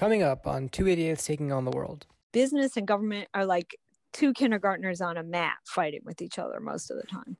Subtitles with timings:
[0.00, 2.06] Coming up on Two Idiots Taking on the World.
[2.32, 3.76] Business and government are like
[4.14, 7.36] two kindergartners on a mat fighting with each other most of the time.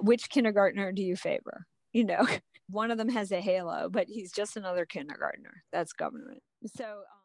[0.00, 1.66] Which kindergartner do you favor?
[1.92, 2.26] You know,
[2.70, 5.64] one of them has a halo, but he's just another kindergartner.
[5.70, 6.42] That's government.
[6.64, 6.84] So.
[6.84, 7.21] Um,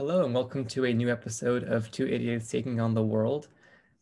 [0.00, 3.48] Hello, and welcome to a new episode of Two Idiots Taking on the World.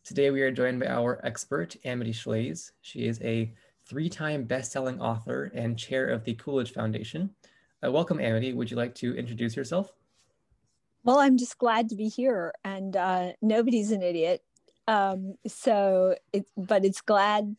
[0.05, 2.71] Today, we are joined by our expert, Amity Shlaes.
[2.79, 3.53] She is a
[3.85, 7.31] three time best selling author and chair of the Coolidge Foundation.
[7.85, 8.53] Uh, welcome, Amity.
[8.53, 9.91] Would you like to introduce yourself?
[11.03, 14.41] Well, I'm just glad to be here, and uh, nobody's an idiot.
[14.87, 17.57] Um, so, it, but it's glad,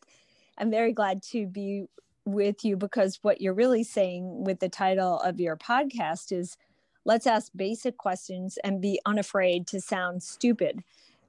[0.57, 1.85] I'm very glad to be
[2.25, 6.57] with you because what you're really saying with the title of your podcast is
[7.05, 10.83] let's ask basic questions and be unafraid to sound stupid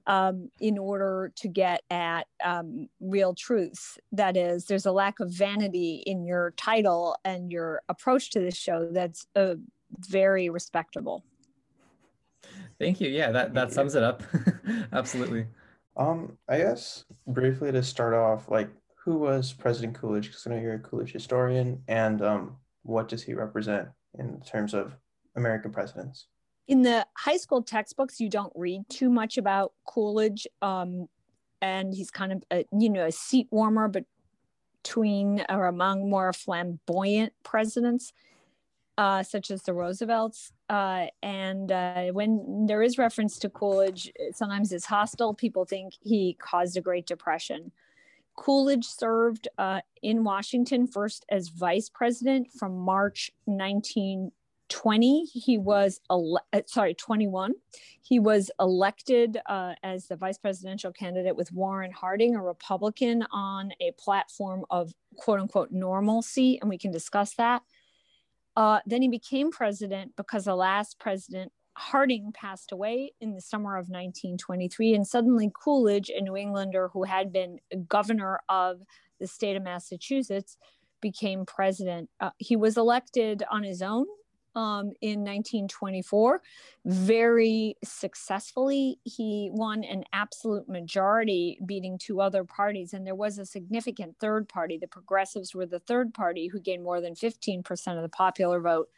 [0.06, 3.98] um, in order to get at um, real truths.
[4.10, 8.56] That is, there's a lack of vanity in your title and your approach to this
[8.56, 9.54] show that's uh,
[9.98, 11.24] very respectable.
[12.78, 13.08] Thank you.
[13.08, 14.22] Yeah, that, that sums it up.
[14.92, 15.46] Absolutely.
[15.96, 18.70] Um, I guess briefly to start off, like
[19.04, 20.28] who was President Coolidge?
[20.28, 24.74] Because I know you're a Coolidge historian, and um, what does he represent in terms
[24.74, 24.96] of
[25.36, 26.26] American presidents?
[26.68, 31.08] In the high school textbooks, you don't read too much about Coolidge, um,
[31.60, 33.88] and he's kind of a, you know a seat warmer,
[34.82, 38.12] between or among more flamboyant presidents,
[38.98, 40.52] uh, such as the Roosevelts.
[40.68, 45.34] Uh, and uh, when there is reference to Coolidge, sometimes it's hostile.
[45.34, 47.72] People think he caused a Great Depression.
[48.36, 54.32] Coolidge served uh, in Washington first as vice president from March 19
[54.72, 57.52] 20 he was ele- uh, sorry 21
[58.00, 63.70] he was elected uh, as the vice presidential candidate with warren harding a republican on
[63.80, 67.62] a platform of quote unquote normalcy and we can discuss that.
[68.56, 73.76] Uh, then he became president because the last president harding passed away in the summer
[73.76, 77.58] of 1923 and suddenly coolidge a new englander who had been
[77.88, 78.82] governor of
[79.20, 80.58] the state of massachusetts
[81.00, 82.10] became president.
[82.20, 84.06] Uh, he was elected on his own
[84.54, 86.42] um, in 1924
[86.84, 88.98] very successfully.
[89.04, 92.92] He won an absolute majority, beating two other parties.
[92.92, 94.78] And there was a significant third party.
[94.78, 98.88] The progressives were the third party who gained more than 15% of the popular vote.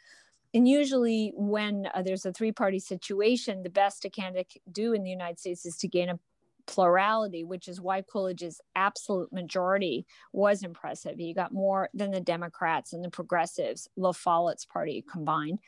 [0.55, 4.93] And usually, when uh, there's a three party situation, the best a candidate can do
[4.93, 6.19] in the United States is to gain a
[6.67, 11.19] plurality, which is why Coolidge's absolute majority was impressive.
[11.19, 15.59] He got more than the Democrats and the progressives, La Follette's party combined.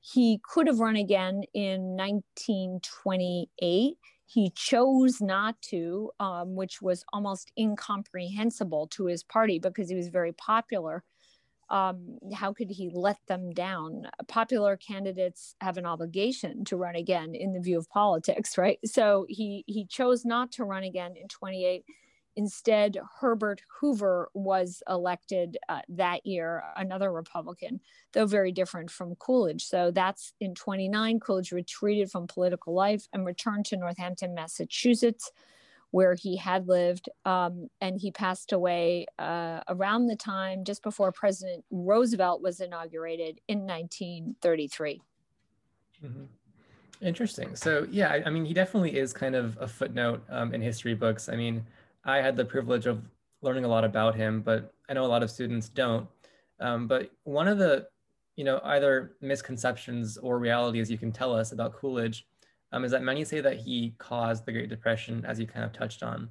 [0.00, 3.98] He could have run again in 1928.
[4.24, 10.08] He chose not to, um, which was almost incomprehensible to his party because he was
[10.08, 11.04] very popular
[11.70, 14.08] um, how could he let them down?
[14.26, 18.78] Popular candidates have an obligation to run again in the view of politics, right?
[18.84, 21.84] So he he chose not to run again in 28.
[22.36, 27.80] Instead, Herbert Hoover was elected uh, that year, another Republican,
[28.12, 29.64] though very different from Coolidge.
[29.64, 31.20] So that's in 29.
[31.20, 35.30] Coolidge retreated from political life and returned to Northampton, Massachusetts
[35.90, 37.08] where he had lived.
[37.24, 43.40] Um, and he passed away uh, around the time just before President Roosevelt was inaugurated
[43.48, 45.00] in 1933.
[46.04, 46.24] Mm-hmm.
[47.02, 47.56] Interesting.
[47.56, 50.94] So, yeah, I, I, mean, he definitely is kind of a footnote um, in history
[50.94, 51.28] books.
[51.28, 51.64] I mean,
[52.04, 53.02] I had the privilege of
[53.42, 56.06] learning a lot about him, but I know a lot of students don't.
[56.60, 57.86] Um, but one of the,
[58.36, 62.26] you know, either misconceptions or realities you can tell us about Coolidge
[62.72, 65.72] um, is that many say that he caused the Great Depression, as you kind of
[65.72, 66.28] touched on.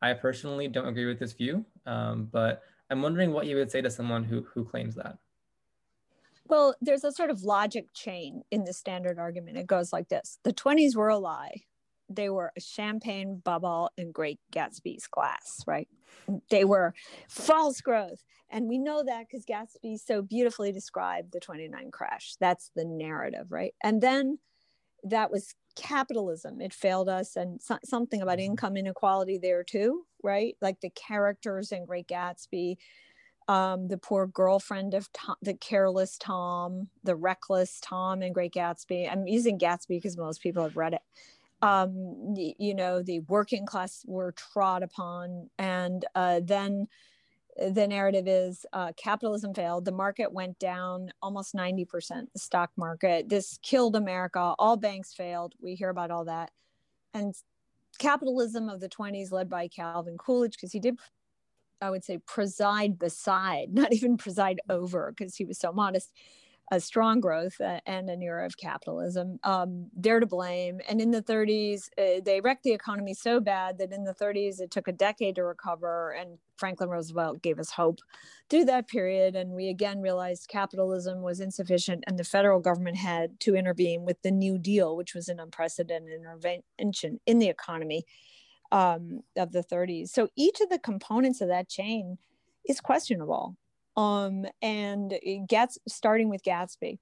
[0.00, 3.80] I personally don't agree with this view, um, but I'm wondering what you would say
[3.80, 5.16] to someone who, who claims that.
[6.46, 9.58] Well, there's a sort of logic chain in the standard argument.
[9.58, 11.62] It goes like this The 20s were a lie.
[12.08, 15.88] They were a champagne bubble in Great Gatsby's glass, right?
[16.50, 16.94] They were
[17.28, 18.22] false growth.
[18.50, 22.34] And we know that because Gatsby so beautifully described the 29 crash.
[22.38, 23.74] That's the narrative, right?
[23.82, 24.38] And then
[25.04, 28.52] that was capitalism it failed us and so, something about mm-hmm.
[28.52, 32.76] income inequality there too right like the characters in great gatsby
[33.48, 39.10] um, the poor girlfriend of tom, the careless tom the reckless tom in great gatsby
[39.10, 41.02] i'm using gatsby because most people have read it
[41.62, 46.88] um, you know the working class were trod upon and uh, then
[47.56, 49.84] the narrative is uh, capitalism failed.
[49.84, 51.86] The market went down almost 90%,
[52.32, 53.28] the stock market.
[53.28, 54.54] This killed America.
[54.58, 55.54] All banks failed.
[55.60, 56.50] We hear about all that.
[57.12, 57.34] And
[57.98, 60.98] capitalism of the 20s led by calvin coolidge because he did
[61.80, 66.10] i would say preside beside not even preside over because he was so modest
[66.70, 69.38] a strong growth uh, and an era of capitalism.
[69.44, 70.80] Um, they're to blame.
[70.88, 74.60] And in the 30s, uh, they wrecked the economy so bad that in the 30s,
[74.60, 76.12] it took a decade to recover.
[76.12, 77.98] And Franklin Roosevelt gave us hope
[78.48, 79.36] through that period.
[79.36, 84.22] And we again realized capitalism was insufficient and the federal government had to intervene with
[84.22, 88.04] the New Deal, which was an unprecedented intervention in the economy
[88.70, 90.08] um, of the 30s.
[90.08, 92.18] So each of the components of that chain
[92.66, 93.56] is questionable
[93.96, 95.14] um, and
[95.48, 96.98] gets starting with Gatsby.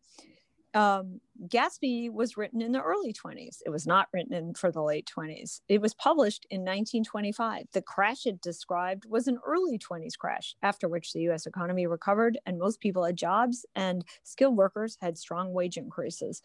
[0.72, 3.56] Um, Gatsby was written in the early 20s.
[3.66, 5.62] It was not written in for the late 20s.
[5.68, 7.64] It was published in 1925.
[7.72, 12.38] The crash it described was an early 20s crash, after which the US economy recovered
[12.46, 16.40] and most people had jobs and skilled workers had strong wage increases.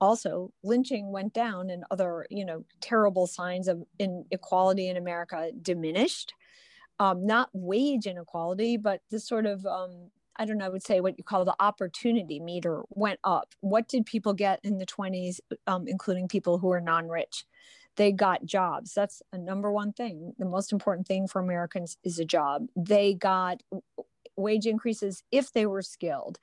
[0.00, 6.34] Also, lynching went down and other, you know, terrible signs of inequality in America diminished
[6.98, 11.00] um, not wage inequality, but the sort of um, I don't know, I would say
[11.00, 13.54] what you call the opportunity meter went up.
[13.60, 17.44] What did people get in the 20s, um, including people who are non rich?
[17.96, 18.92] They got jobs.
[18.94, 20.32] That's a number one thing.
[20.38, 22.66] The most important thing for Americans is a job.
[22.74, 23.62] They got
[24.36, 26.38] wage increases if they were skilled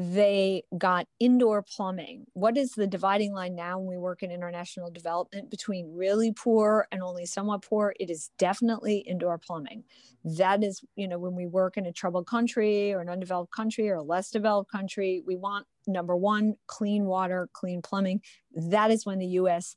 [0.00, 2.24] they got indoor plumbing.
[2.32, 6.86] What is the dividing line now when we work in international development between really poor
[6.90, 7.94] and only somewhat poor?
[8.00, 9.84] It is definitely indoor plumbing.
[10.24, 13.90] That is, you know, when we work in a troubled country or an undeveloped country
[13.90, 18.22] or a less developed country, we want number one, clean water, clean plumbing.
[18.54, 19.76] That is when the US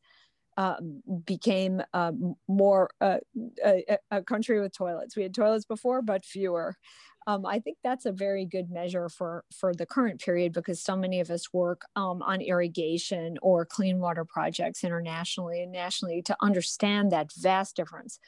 [0.55, 0.75] uh,
[1.25, 2.11] became uh,
[2.47, 3.17] more uh,
[3.65, 5.17] a, a, country with toilets.
[5.17, 6.77] We had toilets before, but fewer
[7.27, 10.95] um, I think that's a very good measure for for the current period because so
[10.95, 16.35] many of us work um, on irrigation or clean water projects internationally and nationally to
[16.41, 18.19] understand that vast difference.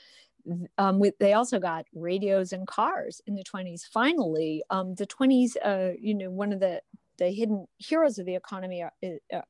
[0.77, 3.81] Um, we, they also got radios and cars in the 20s.
[3.91, 6.81] Finally, um, the 20s, uh, you know, one of the
[7.17, 8.91] the hidden heroes of the economy are,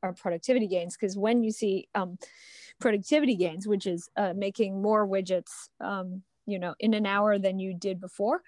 [0.03, 2.17] are productivity gains because when you see um,
[2.79, 7.59] productivity gains, which is uh, making more widgets, um, you know, in an hour than
[7.59, 8.41] you did before,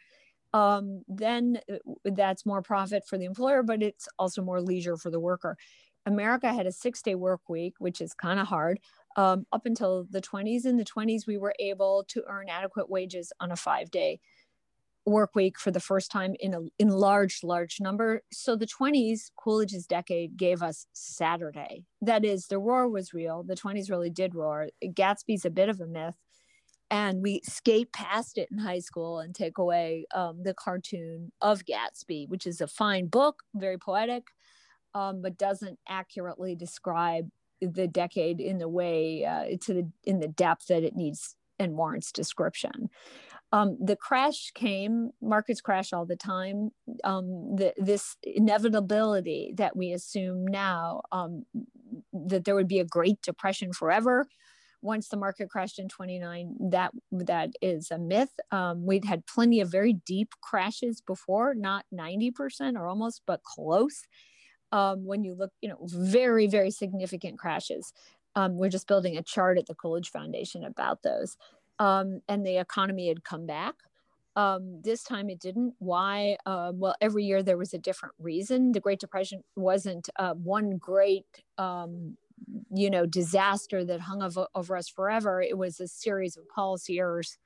[0.54, 5.10] um, then uh, that's more profit for the employer, but it's also more leisure for
[5.10, 5.58] the worker.
[6.06, 8.80] America had a six day work week, which is kind of hard.
[9.18, 10.66] Um, up until the 20s.
[10.66, 14.20] In the 20s, we were able to earn adequate wages on a five day
[15.08, 19.32] work week for the first time in a in large large number so the 20s
[19.38, 24.36] coolidge's decade gave us saturday that is the roar was real the 20s really did
[24.36, 26.18] roar gatsby's a bit of a myth
[26.90, 31.64] and we skate past it in high school and take away um, the cartoon of
[31.66, 34.28] Gatsby, which is a fine book, very poetic,
[34.94, 37.30] um, but doesn't accurately describe
[37.62, 41.76] the decade in the way uh, to the in the depth that it needs and
[41.76, 42.90] warrants description.
[43.52, 46.72] Um, the crash came, markets crash all the time.
[47.04, 51.46] Um, the, this inevitability that we assume now um,
[52.14, 54.28] that there would be a Great Depression forever
[54.82, 59.60] once the market crashed in 29 that that is a myth um, we'd had plenty
[59.62, 64.04] of very deep crashes before not 90% or almost but close
[64.72, 67.94] um, when you look you know very very significant crashes
[68.36, 71.38] um, we're just building a chart at the coolidge foundation about those
[71.80, 73.76] um, and the economy had come back
[74.38, 75.74] um, this time it didn't.
[75.80, 76.38] Why?
[76.46, 78.72] Uh, well, every year there was a different reason.
[78.72, 81.26] The Great Depression wasn't uh, one great
[81.58, 82.18] um,
[82.72, 87.00] you know disaster that hung over, over us forever it was a series of policy
[87.00, 87.38] errors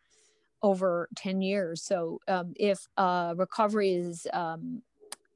[0.64, 1.84] over 10 years.
[1.84, 4.82] So um, if uh, recovery is um,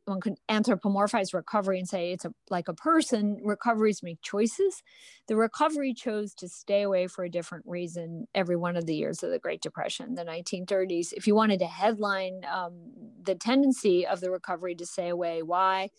[0.06, 4.84] one can anthropomorphize recovery and say it's a, like a person recoveries make choices.
[5.28, 9.24] The recovery chose to stay away for a different reason every one of the years
[9.24, 12.92] of the great depression the 1930s if you wanted to headline um,
[13.24, 15.90] the tendency of the recovery to stay away why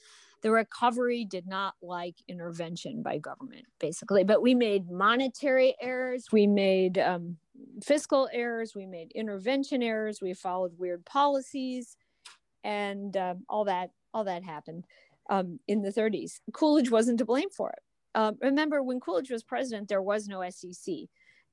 [0.42, 4.24] the recovery did not like intervention by government, basically.
[4.24, 7.36] But we made monetary errors, we made um,
[7.82, 11.96] fiscal errors, we made intervention errors, we followed weird policies,
[12.64, 14.84] and um, all that all that happened
[15.30, 16.40] um, in the 30s.
[16.52, 17.82] Coolidge wasn't to blame for it.
[18.14, 20.94] Um, remember, when Coolidge was president, there was no SEC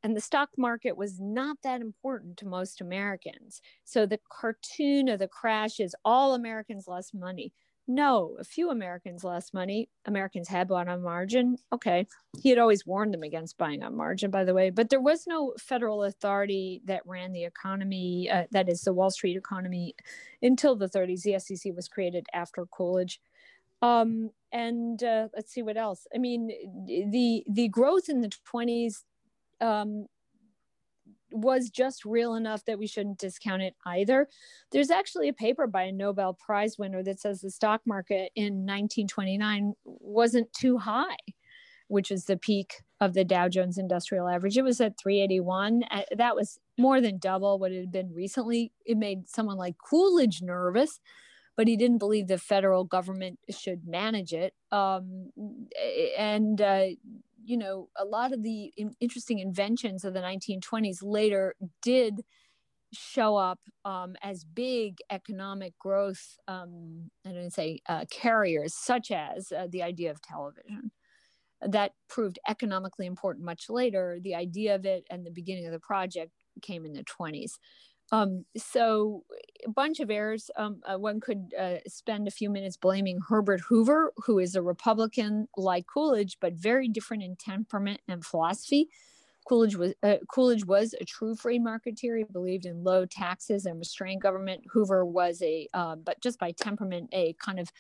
[0.04, 3.62] and the stock market was not that important to most Americans.
[3.86, 7.54] So the cartoon of the crash is all Americans lost money.
[7.88, 9.90] No, a few Americans lost money.
[10.06, 11.58] Americans had bought on margin.
[11.74, 12.08] Okay.
[12.42, 15.28] He had always warned them against buying on margin, by the way, but there was
[15.28, 19.96] no federal authority that ran the economy, uh, that is the Wall Street economy,
[20.42, 21.24] until the 30s.
[21.24, 23.20] The SEC was created after Coolidge.
[23.82, 26.08] Um, and uh, let's see what else.
[26.16, 26.48] I mean,
[26.88, 29.04] the the growth in the 20s
[29.63, 30.05] um,
[31.32, 34.27] was just real enough that we shouldn't discount it either.
[34.72, 38.65] There's actually a paper by a Nobel Prize winner that says the stock market in
[38.65, 41.17] 1929 wasn't too high,
[41.88, 44.58] which is the peak of the Dow Jones Industrial Average.
[44.58, 45.84] It was at 381.
[45.89, 48.72] Uh, that was more than double what it had been recently.
[48.86, 51.00] It made someone like Coolidge nervous,
[51.58, 54.53] but he didn't believe the federal government should manage it.
[54.72, 55.32] Um,
[56.17, 56.86] and uh,
[57.44, 62.22] you know, a lot of the interesting inventions of the 1920s later did
[62.94, 69.52] show up um, as big economic growth, um, I don't say uh, carriers, such as
[69.52, 70.92] uh, the idea of television.
[71.62, 74.20] That proved economically important much later.
[74.22, 76.32] The idea of it and the beginning of the project
[76.62, 77.54] came in the 20s.
[78.13, 79.24] Um, so
[79.65, 80.51] a bunch of errors.
[80.55, 84.62] Um, uh, one could uh, spend a few minutes blaming Herbert Hoover, who is a
[84.62, 88.89] Republican like Coolidge, but very different in temperament and philosophy.
[89.48, 92.20] Coolidge was uh, Coolidge was a true free marketeer.
[92.20, 94.62] He believed in low taxes and restrained government.
[94.72, 97.72] Hoover was a, uh, but just by temperament, a kind of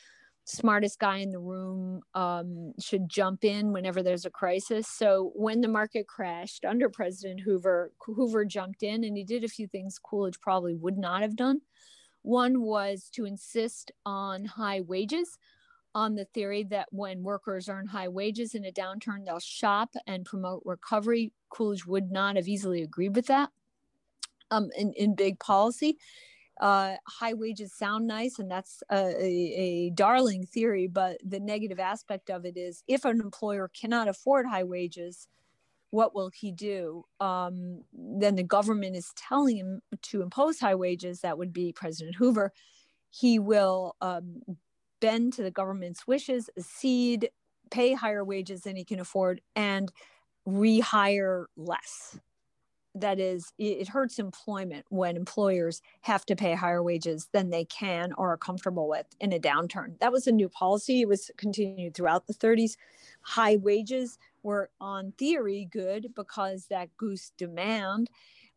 [0.45, 4.87] smartest guy in the room um, should jump in whenever there's a crisis.
[4.87, 9.49] So when the market crashed under President Hoover, Hoover jumped in and he did a
[9.49, 11.61] few things Coolidge probably would not have done.
[12.23, 15.37] One was to insist on high wages
[15.95, 20.25] on the theory that when workers earn high wages in a downturn, they'll shop and
[20.25, 21.31] promote recovery.
[21.49, 23.49] Coolidge would not have easily agreed with that
[24.51, 25.97] um, in, in big policy
[26.59, 31.79] uh, high wages sound nice and that's a, a, a, darling theory but the negative
[31.79, 35.27] aspect of it is if an employer cannot afford high wages
[35.93, 37.05] what will he do?
[37.19, 41.19] Um, then the government is telling him to impose high wages.
[41.19, 42.51] That would be president hoover.
[43.11, 44.41] He will um,
[45.01, 47.29] bend to the government's wishes cede
[47.69, 49.91] pay higher wages than he can afford and
[50.47, 52.17] rehire less
[52.95, 58.13] that is it hurts employment when employers have to pay higher wages than they can
[58.13, 59.97] or are comfortable with in a downturn.
[59.99, 61.01] That was a new policy.
[61.01, 62.75] It was continued throughout the 30s
[63.21, 68.09] high wages were on theory good because that goose demand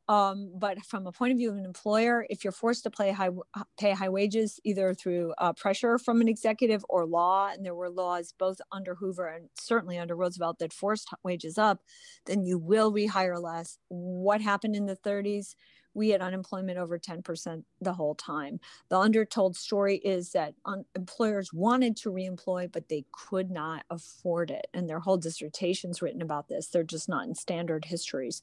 [0.09, 3.11] um, but from a point of view of an employer, if you're forced to pay
[3.11, 3.31] high
[3.77, 7.91] pay high wages, either through uh, pressure from an executive or law, and there were
[7.91, 11.81] laws both under Hoover and certainly under Roosevelt that forced wages up,
[12.27, 13.79] then you will rehire less.
[13.89, 15.57] What happened in the 30s?
[15.93, 18.61] We had unemployment over 10% the whole time.
[18.91, 24.51] The undertold story is that un- employers wanted to reemploy, but they could not afford
[24.51, 24.67] it.
[24.75, 26.67] And their whole dissertations written about this.
[26.67, 28.43] They're just not in standard histories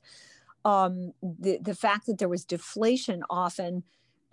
[0.65, 3.84] um, the, the fact that there was deflation often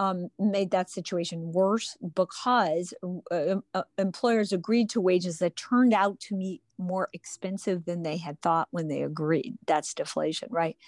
[0.01, 2.95] um, made that situation worse because
[3.31, 8.17] uh, uh, employers agreed to wages that turned out to be more expensive than they
[8.17, 9.59] had thought when they agreed.
[9.67, 10.79] That's deflation, right?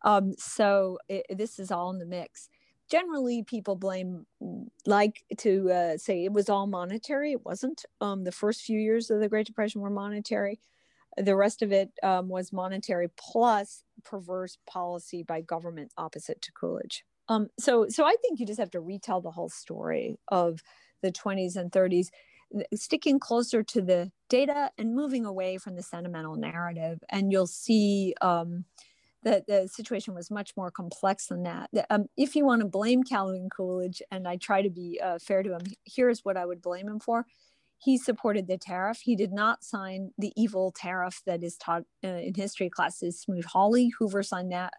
[0.00, 2.48] Um, so it, this is all in the mix.
[2.90, 4.24] Generally, people blame,
[4.86, 7.32] like to uh, say it was all monetary.
[7.32, 7.84] It wasn't.
[8.00, 10.58] Um, the first few years of the Great Depression were monetary.
[11.16, 17.04] The rest of it um, was monetary plus perverse policy by government opposite to Coolidge.
[17.28, 20.60] Um, so, so I think you just have to retell the whole story of
[21.02, 22.08] the 20s and 30s,
[22.74, 28.14] sticking closer to the data and moving away from the sentimental narrative, and you'll see
[28.20, 28.64] um,
[29.22, 31.70] that the situation was much more complex than that.
[31.90, 35.42] Um, if you want to blame Calvin Coolidge, and I try to be uh, fair
[35.42, 37.26] to him, here's what I would blame him for
[37.78, 39.00] he supported the tariff.
[39.00, 43.20] He did not sign the evil tariff that is taught uh, in history classes.
[43.20, 44.72] Smoot-Hawley, Hoover signed that.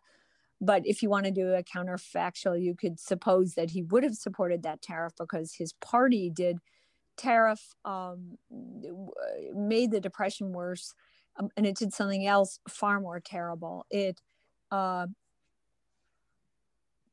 [0.62, 4.16] But if you want to do a counterfactual, you could suppose that he would have
[4.16, 6.58] supported that tariff because his party did.
[7.18, 8.38] Tariff um,
[9.54, 10.94] made the depression worse,
[11.38, 13.86] um, and it did something else far more terrible.
[13.90, 14.20] It
[14.72, 15.08] uh,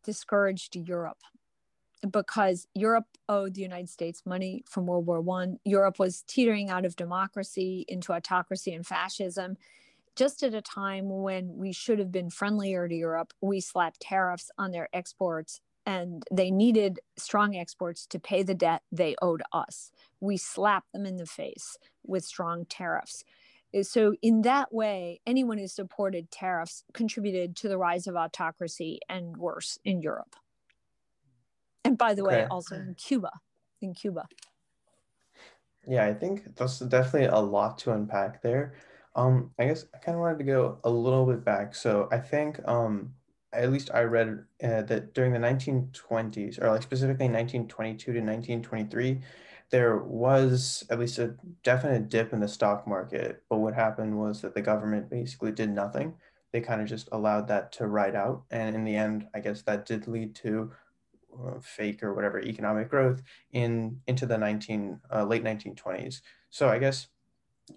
[0.04, 1.18] discouraged Europe
[2.10, 5.58] because Europe owed the United States money from World War One.
[5.64, 9.56] Europe was teetering out of democracy into autocracy and fascism.
[10.16, 14.50] Just at a time when we should have been friendlier to Europe, we slapped tariffs
[14.58, 19.90] on their exports and they needed strong exports to pay the debt they owed us.
[20.20, 23.24] We slapped them in the face with strong tariffs.
[23.82, 29.38] So, in that way, anyone who supported tariffs contributed to the rise of autocracy and
[29.38, 30.36] worse in Europe
[31.84, 32.36] and by the okay.
[32.36, 33.30] way also in cuba
[33.80, 34.26] in cuba.
[35.86, 38.74] Yeah i think that's definitely a lot to unpack there.
[39.14, 41.74] Um i guess i kind of wanted to go a little bit back.
[41.74, 43.14] So i think um
[43.52, 49.20] at least i read uh, that during the 1920s or like specifically 1922 to 1923
[49.72, 51.34] there was at least a
[51.64, 53.42] definite dip in the stock market.
[53.48, 56.14] But what happened was that the government basically did nothing.
[56.52, 58.42] They kind of just allowed that to ride out.
[58.50, 60.70] And in the end, I guess that did lead to
[61.60, 63.22] fake or whatever economic growth
[63.52, 66.20] in into the 19 uh, late 1920s.
[66.50, 67.08] So I guess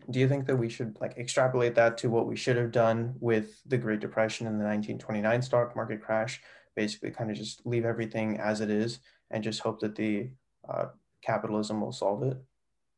[0.09, 3.15] do you think that we should like extrapolate that to what we should have done
[3.19, 6.41] with the Great Depression and the 1929 stock market crash?
[6.75, 8.99] Basically, kind of just leave everything as it is
[9.31, 10.29] and just hope that the
[10.67, 10.87] uh,
[11.21, 12.37] capitalism will solve it.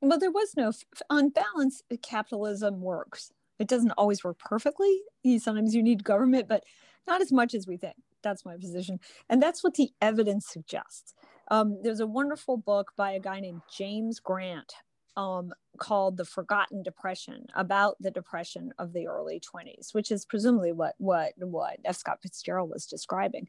[0.02, 0.72] Well, there was no
[1.10, 1.84] on balance.
[2.02, 3.32] Capitalism works.
[3.60, 5.02] It doesn't always work perfectly.
[5.40, 6.64] Sometimes you need government, but
[7.08, 7.96] not as much as we think.
[8.28, 11.14] That's my position, and that's what the evidence suggests.
[11.50, 14.74] Um, there's a wonderful book by a guy named James Grant
[15.16, 20.74] um, called the Forgotten Depression about the depression of the early 20s, which is presumably
[20.74, 21.96] what what what F.
[21.96, 23.48] Scott Fitzgerald was describing.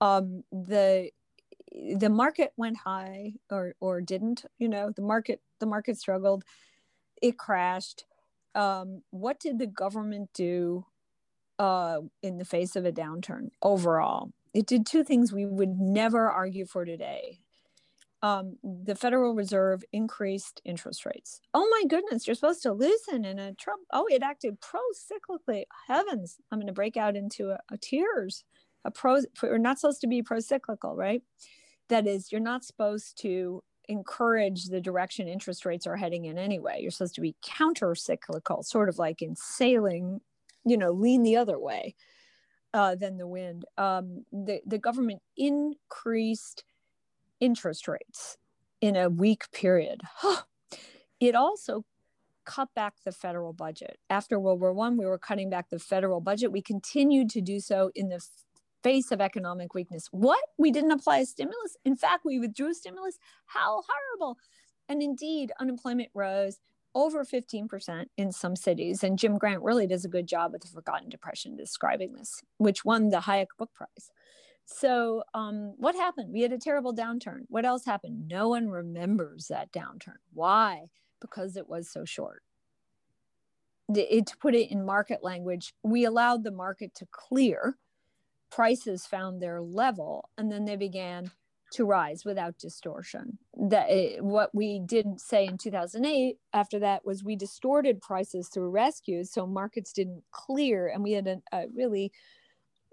[0.00, 1.10] Um, the
[1.96, 6.44] the market went high or or didn't, you know, the market the market struggled,
[7.20, 8.04] it crashed.
[8.54, 10.86] Um, what did the government do
[11.60, 14.32] uh, in the face of a downturn overall?
[14.52, 17.38] It did two things we would never argue for today
[18.22, 21.40] um, the Federal Reserve increased interest rates.
[21.54, 23.82] Oh my goodness, you're supposed to loosen in a Trump.
[23.92, 25.64] Oh, it acted pro-cyclically.
[25.86, 28.44] Heavens, I'm going to break out into a, a tears.
[28.84, 31.22] A pro, we're not supposed to be pro-cyclical, right?
[31.88, 36.78] That is, you're not supposed to encourage the direction interest rates are heading in anyway.
[36.80, 40.20] You're supposed to be counter-cyclical, sort of like in sailing,
[40.64, 41.94] you know, lean the other way
[42.74, 43.64] uh, than the wind.
[43.78, 46.64] Um, the the government increased
[47.40, 48.36] interest rates
[48.80, 50.02] in a week period.
[51.20, 51.84] it also
[52.44, 53.98] cut back the federal budget.
[54.08, 56.52] After World War One, we were cutting back the federal budget.
[56.52, 58.24] We continued to do so in the
[58.82, 60.08] face of economic weakness.
[60.10, 60.40] What?
[60.58, 61.76] We didn't apply a stimulus.
[61.84, 63.18] In fact, we withdrew a stimulus.
[63.46, 64.38] How horrible.
[64.88, 66.58] And indeed, unemployment rose
[66.94, 69.02] over 15% in some cities.
[69.02, 72.84] And Jim Grant really does a good job with the Forgotten Depression describing this, which
[72.84, 74.10] won the Hayek Book Prize.
[74.66, 76.32] So, um, what happened?
[76.32, 77.40] We had a terrible downturn.
[77.48, 78.28] What else happened?
[78.28, 80.18] No one remembers that downturn.
[80.32, 80.86] Why?
[81.20, 82.42] Because it was so short.
[83.92, 87.78] It, to put it in market language, we allowed the market to clear.
[88.50, 91.32] Prices found their level, and then they began
[91.72, 93.38] to rise without distortion.
[93.56, 98.70] That it, what we did say in 2008 after that was we distorted prices through
[98.70, 102.12] rescues, so markets didn't clear, and we had a, a really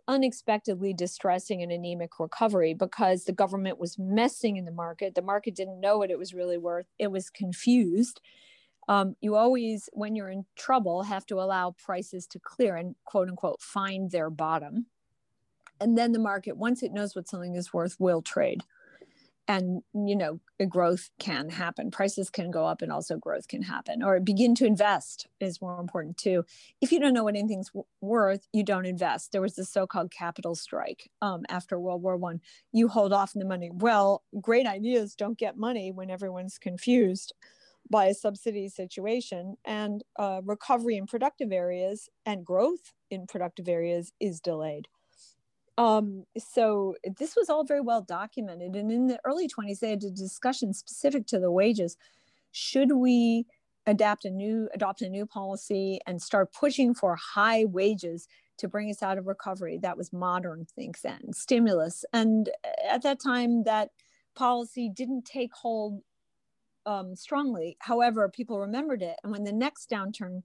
[0.07, 5.15] unexpectedly distressing and anemic recovery because the government was messing in the market.
[5.15, 8.21] The market didn't know what it was really worth, it was confused.
[8.89, 13.27] Um, you always, when you're in trouble, have to allow prices to clear and quote
[13.27, 14.85] unquote find their bottom.
[15.79, 18.63] And then the market, once it knows what something is worth, will trade.
[19.49, 21.89] And you know growth can happen.
[21.89, 24.03] Prices can go up and also growth can happen.
[24.03, 26.43] Or begin to invest is more important too.
[26.81, 29.31] If you don't know what anything's w- worth you don't invest.
[29.31, 32.41] There was this so-called capital strike um, after world war one.
[32.73, 33.69] You hold off on the money.
[33.71, 37.33] Well great ideas don't get money when everyone's confused
[37.89, 39.55] by a subsidy situation.
[39.63, 44.89] And uh, recovery in productive areas and growth in productive areas is delayed
[45.77, 48.75] um, so this was all very well documented.
[48.75, 51.97] And in the early 20s, they had a discussion specific to the wages.
[52.51, 53.45] Should we
[53.85, 58.89] adapt a new adopt a new policy and start pushing for high wages to bring
[58.89, 59.77] us out of recovery?
[59.77, 62.03] That was modern think then, stimulus.
[62.11, 62.49] And
[62.89, 63.91] at that time, that
[64.35, 66.01] policy didn't take hold
[66.87, 67.77] um, strongly.
[67.79, 69.17] However, people remembered it.
[69.21, 70.41] And when the next downturn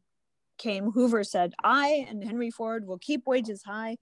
[0.58, 3.96] came, Hoover said, I and Henry Ford will keep wages high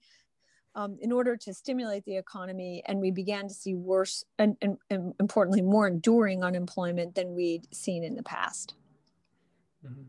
[0.75, 2.81] um, in order to stimulate the economy.
[2.85, 7.73] And we began to see worse and, and, and importantly, more enduring unemployment than we'd
[7.73, 8.75] seen in the past.
[9.85, 10.01] Mm-hmm.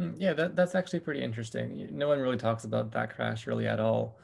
[0.00, 1.88] Mm, yeah, that, that's actually pretty interesting.
[1.90, 4.18] No one really talks about that crash really at all.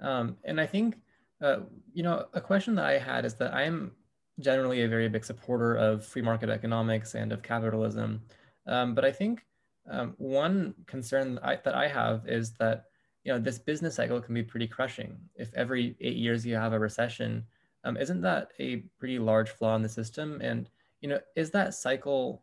[0.00, 0.96] Um, and I think,
[1.40, 1.60] uh,
[1.92, 3.92] you know, a question that I had is that I'm
[4.40, 8.22] generally a very big supporter of free market economics and of capitalism.
[8.66, 9.44] Um, but I think
[9.88, 12.86] um, one concern I, that I have is that
[13.30, 15.16] you know, this business cycle can be pretty crushing.
[15.36, 17.44] If every eight years you have a recession,
[17.84, 20.40] um, isn't that a pretty large flaw in the system?
[20.42, 20.68] And,
[21.00, 22.42] you know, is that cycle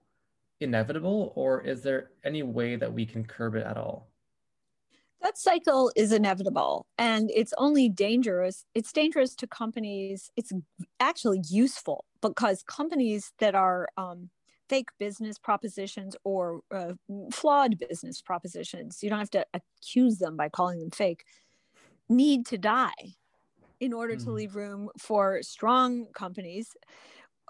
[0.61, 4.07] inevitable or is there any way that we can curb it at all?
[5.21, 8.63] That cycle is inevitable and it's only dangerous.
[8.73, 10.31] It's dangerous to companies.
[10.37, 10.53] It's
[11.01, 14.29] actually useful because companies that are um,
[14.69, 16.93] fake business propositions or uh,
[17.31, 21.23] flawed business propositions, you don't have to accuse them by calling them fake,
[22.09, 23.15] need to die
[23.79, 24.23] in order mm.
[24.23, 26.75] to leave room for strong companies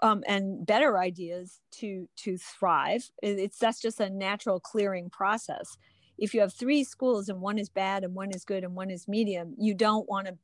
[0.02, 3.10] um, and better ideas to to thrive.
[3.22, 5.76] It's that's just a natural clearing process.
[6.18, 8.90] if you have three schools and one is bad and one is good and one
[8.90, 10.36] is medium, you don't want to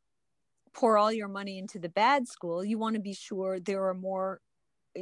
[0.73, 2.65] pour all your money into the bad school.
[2.65, 4.41] You want to be sure there are more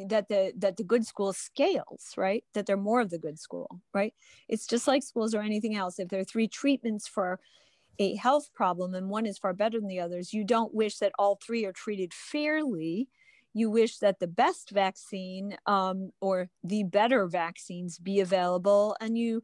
[0.09, 2.45] that the that the good school scales right?
[2.55, 4.15] That they're more of the good school right?
[4.49, 5.99] It's just like schools or anything else.
[5.99, 7.41] If there are three treatments for
[7.99, 11.13] a health problem and one is far better than the others you don't wish that
[11.19, 13.09] all three are treated fairly.
[13.55, 19.43] You wish that the best vaccine um, or the better vaccines be available and you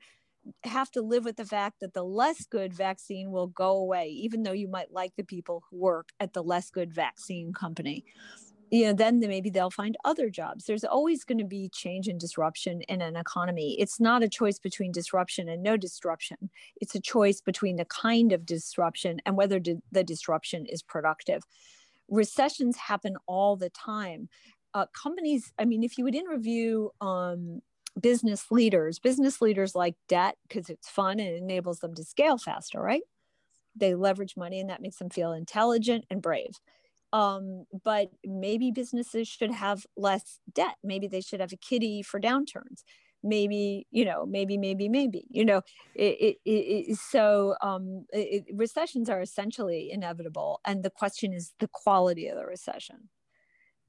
[0.65, 4.43] have to live with the fact that the less good vaccine will go away even
[4.43, 8.05] though you might like the people who work at the less good vaccine company
[8.71, 10.65] you know then maybe they'll find other jobs.
[10.65, 13.77] There's always going to be change and disruption in an economy.
[13.79, 16.51] It's not a choice between disruption and no disruption.
[16.81, 19.61] It's a choice between the kind of disruption and whether
[19.93, 21.43] the disruption is productive.
[22.09, 24.29] Recessions happen all the time.
[24.75, 27.63] Uh, companies i mean if you would interview um,
[27.99, 32.81] business leaders business leaders like debt because it's fun and enables them to scale faster
[32.81, 33.03] right?
[33.75, 36.61] They leverage money and that makes them feel intelligent and brave
[37.13, 40.77] um, but maybe businesses should have less debt.
[40.85, 42.83] Maybe they should have a kitty for downturns.
[43.23, 45.63] Maybe you know maybe maybe maybe you know
[45.97, 51.69] it, it, it so um, it, recessions are essentially inevitable and the question is the
[51.73, 53.09] quality of the recession.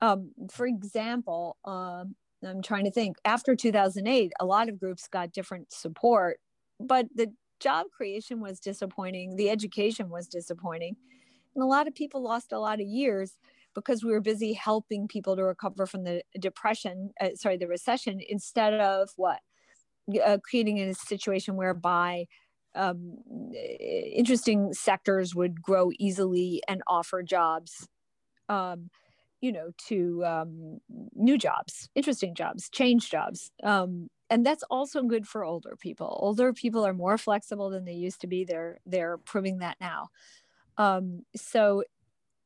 [0.02, 5.34] Um, for example um, i'm trying to think after 2008 a lot of groups got
[5.34, 6.40] different support
[6.80, 7.28] but the
[7.60, 10.96] job creation was disappointing the education was disappointing
[11.56, 13.34] and a lot of people lost a lot of years
[13.76, 18.20] because we were busy helping people to recover from the depression, uh, sorry, the recession,
[18.28, 19.40] instead of what?
[20.26, 22.26] Uh, creating a situation whereby
[22.76, 23.18] um,
[23.54, 27.88] interesting sectors would grow easily and offer jobs,
[28.48, 28.90] um,
[29.42, 30.80] you know, to um,
[31.16, 33.52] new jobs, interesting jobs, change jobs.
[33.64, 36.20] Um, and that's also good for older people.
[36.22, 38.46] Older people are more flexible than they used to be.
[38.46, 40.10] They're they're proving that now.
[40.80, 41.84] Um, so,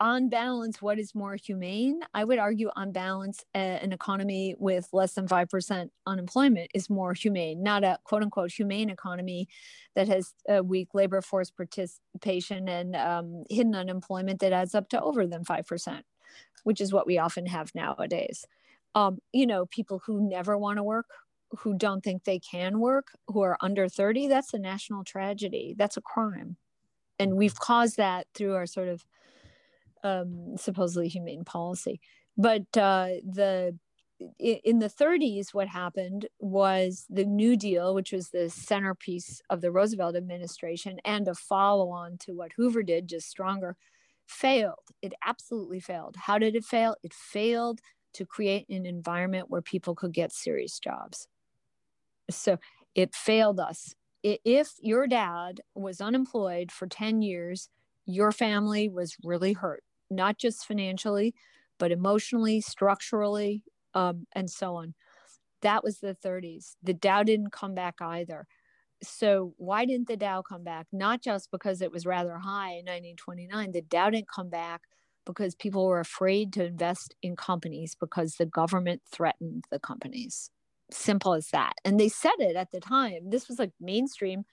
[0.02, 2.02] on balance, what is more humane?
[2.14, 7.64] I would argue, on balance, an economy with less than 5% unemployment is more humane,
[7.64, 9.48] not a quote unquote humane economy
[9.96, 15.02] that has a weak labor force participation and um, hidden unemployment that adds up to
[15.02, 16.04] over than 5%,
[16.64, 18.46] which is what we often have nowadays.
[18.96, 21.08] Um, you know, people who never want to work,
[21.60, 25.76] who don't think they can work, who are under 30, that's a national tragedy.
[25.78, 26.58] That's a crime
[27.24, 29.06] and we've caused that through our sort of
[30.04, 32.02] um, supposedly humane policy.
[32.38, 33.78] But uh, the
[34.40, 39.72] in the 30s, what happened was the New Deal, which was the centerpiece of the
[39.72, 43.76] Roosevelt administration and a follow on to what Hoover did, just stronger,
[44.26, 44.88] failed.
[45.02, 46.16] It absolutely failed.
[46.18, 46.96] How did it fail?
[47.04, 47.82] It failed
[48.14, 51.28] to create an environment where people could get serious jobs.
[52.30, 52.60] So
[52.96, 57.70] it failed us if your dad was unemployed for 10 years,
[58.06, 61.34] your family was really hurt, not just financially,
[61.78, 64.94] but emotionally, structurally, um, and so on.
[65.62, 66.76] That was the 30s.
[66.82, 68.48] The Dow didn't come back either.
[69.02, 70.88] So, why didn't the Dow come back?
[70.94, 74.82] Not just because it was rather high in 1929, the Dow didn't come back
[75.26, 80.52] because people were afraid to invest in companies because the government threatened the companies
[80.92, 81.74] simple as that.
[81.86, 83.30] And they said it at the time.
[83.30, 84.44] This was like mainstream.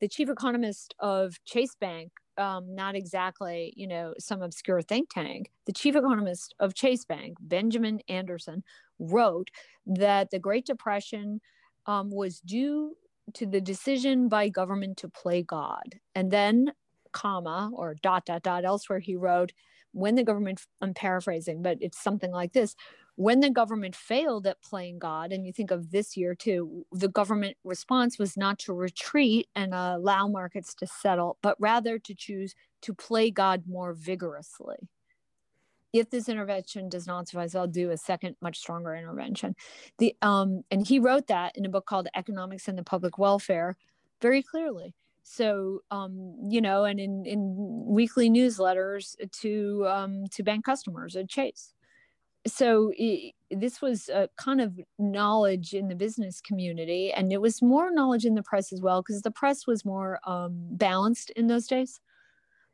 [0.00, 5.50] The chief economist of Chase Bank, um, not exactly, you know, some obscure think tank,
[5.66, 8.62] the chief economist of Chase Bank, Benjamin Anderson,
[8.98, 9.50] wrote
[9.84, 11.40] that the Great Depression
[11.86, 12.96] um, was due
[13.34, 15.96] to the decision by government to play God.
[16.14, 16.72] And then,
[17.12, 19.52] comma, or dot, dot, dot, elsewhere, he wrote,
[19.92, 22.74] when the government, I'm paraphrasing, but it's something like this
[23.20, 27.06] when the government failed at playing God, and you think of this year too, the
[27.06, 32.54] government response was not to retreat and allow markets to settle, but rather to choose
[32.80, 34.76] to play God more vigorously.
[35.92, 39.54] If this intervention does not suffice, I'll do a second, much stronger intervention.
[39.98, 43.76] The um, and he wrote that in a book called Economics and the Public Welfare,
[44.22, 44.94] very clearly.
[45.24, 51.28] So um, you know, and in in weekly newsletters to um, to bank customers at
[51.28, 51.74] Chase
[52.46, 57.60] so it, this was a kind of knowledge in the business community and it was
[57.60, 61.46] more knowledge in the press as well because the press was more um, balanced in
[61.48, 62.00] those days.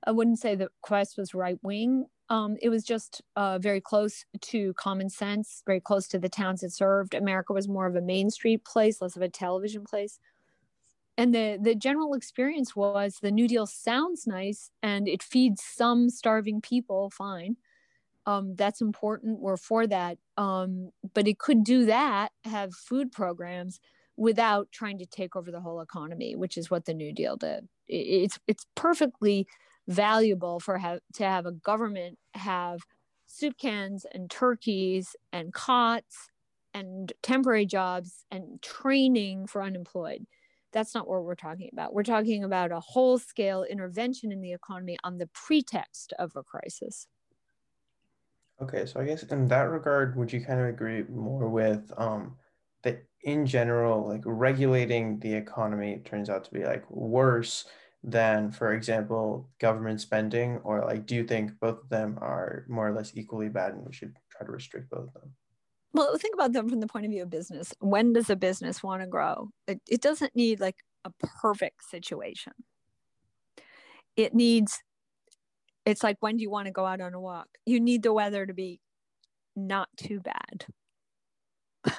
[0.06, 4.24] I wouldn't say the press was right wing um, it was just uh, very close
[4.40, 7.14] to common sense very close to the towns it served.
[7.14, 10.18] America was more of a main street place less of a television place.
[11.18, 16.10] And the the general experience was the new deal sounds nice and it feeds some
[16.10, 17.56] starving people fine
[18.26, 19.40] um, that's important.
[19.40, 20.18] We're for that.
[20.36, 23.80] Um, but it could do that, have food programs,
[24.16, 27.68] without trying to take over the whole economy, which is what the New Deal did.
[27.88, 29.46] It's it's perfectly
[29.88, 32.80] valuable for have to have a government have
[33.26, 36.30] soup cans and turkeys and cots
[36.74, 40.26] and temporary jobs and training for unemployed.
[40.72, 41.94] That's not what we're talking about.
[41.94, 46.42] We're talking about a whole scale intervention in the economy on the pretext of a
[46.42, 47.06] crisis.
[48.60, 52.38] Okay, so I guess in that regard, would you kind of agree more with um,
[52.82, 57.68] that in general, like regulating the economy turns out to be like worse
[58.02, 60.58] than, for example, government spending?
[60.58, 63.84] Or like, do you think both of them are more or less equally bad and
[63.84, 65.34] we should try to restrict both of them?
[65.92, 67.74] Well, think about them from the point of view of business.
[67.80, 69.50] When does a business want to grow?
[69.66, 72.52] It, it doesn't need like a perfect situation.
[74.16, 74.82] It needs
[75.86, 77.48] it's like when do you want to go out on a walk?
[77.64, 78.80] You need the weather to be
[79.54, 80.66] not too bad.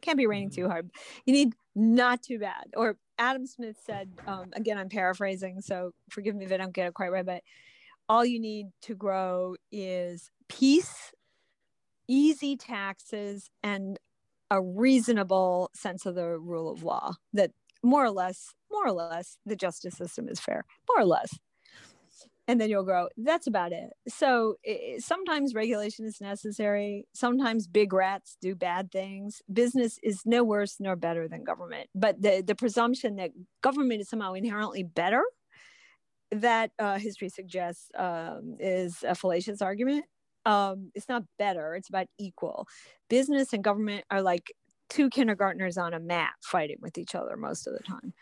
[0.00, 0.70] Can't be raining too mm-hmm.
[0.70, 0.90] hard.
[1.26, 2.64] You need not too bad.
[2.76, 6.88] Or adam smith said um, again i'm paraphrasing so forgive me if i don't get
[6.88, 7.42] it quite right but
[8.08, 11.12] all you need to grow is peace
[12.08, 13.98] easy taxes and
[14.50, 17.50] a reasonable sense of the rule of law that
[17.82, 20.64] more or less more or less the justice system is fair.
[20.88, 21.38] More or less
[22.48, 23.08] and then you'll grow.
[23.16, 23.90] That's about it.
[24.08, 27.06] So it, sometimes regulation is necessary.
[27.14, 29.42] Sometimes big rats do bad things.
[29.52, 31.88] Business is no worse nor better than government.
[31.94, 33.30] But the, the presumption that
[33.62, 35.22] government is somehow inherently better,
[36.32, 40.06] that uh, history suggests um, is a fallacious argument.
[40.44, 42.66] Um, it's not better, it's about equal.
[43.08, 44.52] Business and government are like
[44.90, 48.12] two kindergartners on a mat fighting with each other most of the time.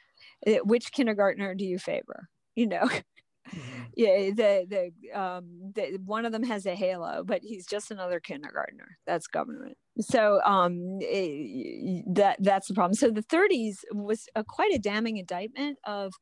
[0.46, 2.28] It, which kindergartner do you favor?
[2.54, 2.90] You know,
[3.54, 3.82] Mm-hmm.
[3.96, 8.20] Yeah, the the um the, one of them has a halo, but he's just another
[8.20, 8.98] kindergartner.
[9.06, 9.76] That's government.
[10.00, 12.94] So um it, that that's the problem.
[12.94, 16.12] So the 30s was a, quite a damning indictment of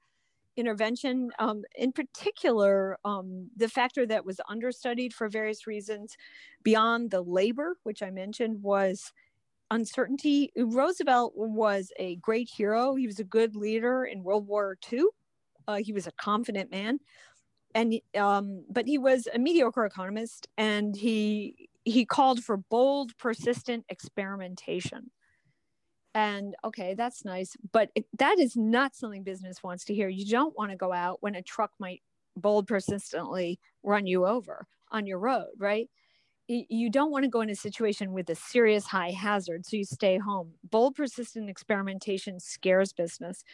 [0.57, 1.31] intervention.
[1.39, 6.17] Um, in particular, um, the factor that was understudied for various reasons
[6.63, 9.13] beyond the labor, which I mentioned, was
[9.71, 10.51] uncertainty.
[10.57, 12.95] Roosevelt was a great hero.
[12.97, 15.05] He was a good leader in World War II.
[15.69, 16.99] Uh, he was a confident man,
[17.75, 23.85] and um, but he was a mediocre economist, and he he called for bold, persistent
[23.89, 25.11] experimentation.
[26.15, 30.09] And okay, that's nice, but it, that is not something business wants to hear.
[30.09, 32.03] You don't want to go out when a truck might
[32.35, 35.89] bold, persistently run you over on your road, right?
[36.49, 39.85] you don't want to go in a situation with a serious high hazard so you
[39.85, 43.45] stay home bold persistent experimentation scares business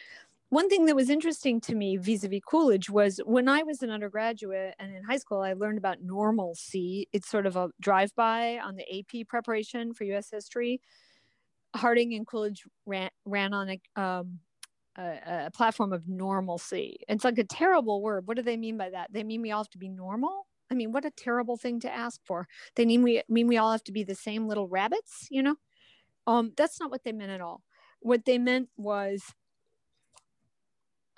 [0.54, 4.72] one thing that was interesting to me vis-a-vis coolidge was when i was an undergraduate
[4.78, 7.08] and in high school i learned about normalcy.
[7.12, 10.80] It's sort of a drive-by on the ap preparation for us history.
[11.74, 14.38] Harding and coolidge ran, ran on a, um,
[14.96, 16.98] a, a platform of normalcy.
[17.08, 18.28] It's like a terrible word.
[18.28, 19.12] What do they mean by that?
[19.12, 20.46] They mean we all have to be normal?
[20.70, 22.46] I mean what a terrible thing to ask for.
[22.76, 25.56] They mean we mean we all have to be the same little rabbits you know?
[26.28, 27.62] Um that's not what they meant at all.
[28.00, 29.22] What they meant was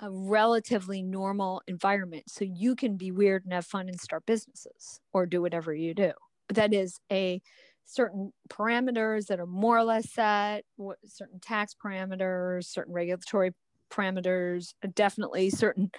[0.00, 5.00] a relatively normal environment so you can be weird and have fun and start businesses
[5.12, 6.12] or do whatever you do.
[6.52, 7.40] That is a
[7.86, 10.64] certain parameters that are more or less set
[11.04, 13.52] certain tax parameters certain regulatory
[13.90, 15.90] parameters definitely certain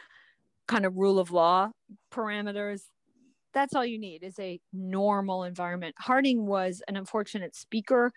[0.67, 1.71] kind of rule of law
[2.12, 2.81] parameters.
[3.53, 5.95] That's all you need is a normal environment.
[5.97, 8.12] Harding was an unfortunate speaker.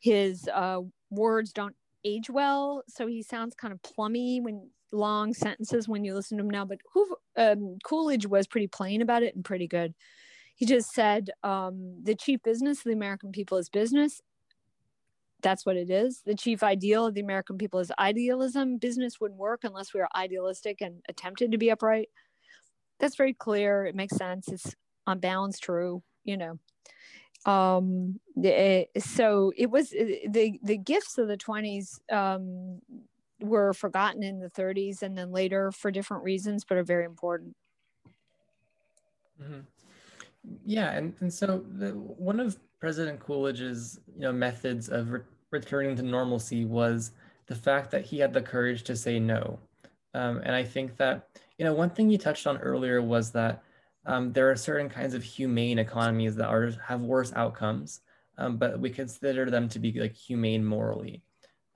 [0.00, 5.88] His uh, words don't age well so he sounds kind of plummy when long sentences
[5.88, 9.34] when you listen to him now, but Hoover, um, Coolidge was pretty plain about it
[9.34, 9.94] and pretty good.
[10.54, 14.20] He just said um, the chief business of the American people is business.
[15.42, 16.22] That's what it is.
[16.24, 18.78] The chief ideal of the American people is idealism.
[18.78, 22.10] Business wouldn't work unless we are idealistic and attempted to be upright.
[23.00, 23.84] That's very clear.
[23.86, 24.48] It makes sense.
[24.48, 24.76] It's
[25.06, 26.58] on balance true, you know
[27.46, 32.80] um it, so it was the the gifts of the 20s um
[33.42, 37.54] were forgotten in the 30s and then later for different reasons, but are very important.
[39.40, 39.60] Mm-hmm.
[40.64, 45.94] Yeah, and, and so the, one of President Coolidge's you know methods of re- returning
[45.96, 47.12] to normalcy was
[47.46, 49.58] the fact that he had the courage to say no.
[50.14, 51.28] Um, and I think that
[51.58, 53.62] you know one thing you touched on earlier was that
[54.06, 58.00] um, there are certain kinds of humane economies that are have worse outcomes,
[58.38, 61.22] um, but we consider them to be like humane morally.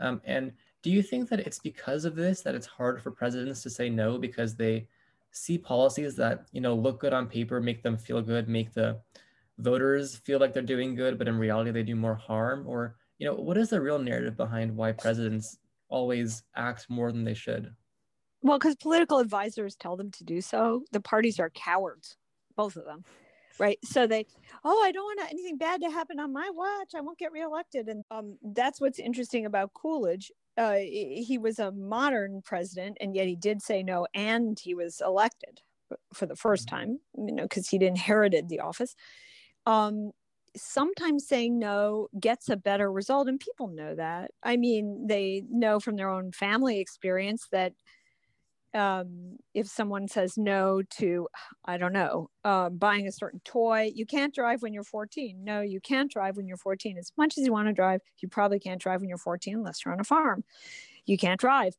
[0.00, 0.52] Um, and
[0.83, 3.89] do you think that it's because of this that it's hard for presidents to say
[3.91, 4.87] no because they
[5.33, 9.01] see policies that you know look good on paper, make them feel good, make the
[9.59, 12.65] voters feel like they're doing good, but in reality they do more harm?
[12.67, 15.59] Or you know, what is the real narrative behind why presidents
[15.89, 17.75] always act more than they should?
[18.43, 20.85] Well, because political advisors tell them to do so.
[20.93, 22.17] The parties are cowards,
[22.57, 23.05] both of them.
[23.59, 23.79] Right.
[23.83, 24.27] So they,
[24.65, 26.93] oh, I don't want anything bad to happen on my watch.
[26.95, 27.89] I won't get reelected.
[27.89, 30.31] And um, that's what's interesting about Coolidge.
[30.57, 35.03] Uh, he was a modern president, and yet he did say no, and he was
[35.05, 35.61] elected
[36.14, 36.77] for the first mm-hmm.
[36.77, 38.95] time, you know, because he'd inherited the office.
[39.66, 40.12] Um,
[40.57, 44.31] sometimes saying no gets a better result, and people know that.
[44.42, 47.73] I mean, they know from their own family experience that
[48.77, 51.29] um, if someone says no to,
[51.65, 55.43] I don't know, uh, buying a certain toy, you can't drive when you're 14.
[55.43, 56.99] No, you can't drive when you're 14.
[56.99, 59.85] As much as you want to drive, you probably can't drive when you're 14 unless
[59.85, 60.45] you're on a farm.
[61.07, 61.75] You can't drive.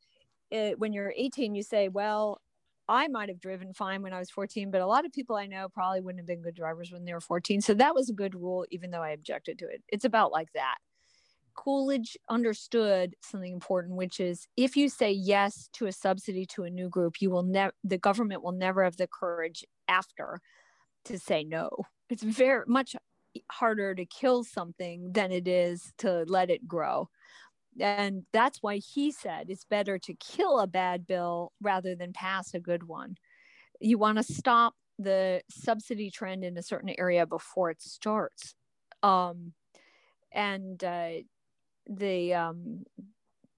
[0.49, 2.41] It, when you're 18, you say, well,
[2.89, 5.45] I might have driven fine when I was 14, but a lot of people I
[5.45, 7.61] know probably wouldn't have been good drivers when they were 14.
[7.61, 9.83] So that was a good rule, even though I objected to it.
[9.89, 10.77] It's about like that.
[11.57, 16.69] Coolidge understood something important, which is if you say yes to a subsidy to a
[16.69, 20.39] new group, you will never, the government will never have the courage after
[21.05, 21.69] to say no.
[22.09, 22.95] It's very much
[23.51, 27.09] harder to kill something than it is to let it grow.
[27.79, 32.53] And that's why he said it's better to kill a bad bill rather than pass
[32.53, 33.15] a good one.
[33.79, 38.55] You want to stop the subsidy trend in a certain area before it starts.
[39.03, 39.53] Um,
[40.31, 41.09] and uh,
[41.87, 42.85] the um,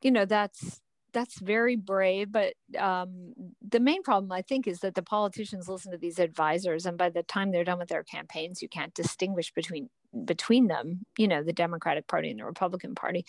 [0.02, 3.34] you know that's that's very brave but um,
[3.68, 7.10] the main problem i think is that the politicians listen to these advisors and by
[7.10, 9.90] the time they're done with their campaigns you can't distinguish between
[10.26, 13.26] between them you know the democratic party and the republican party.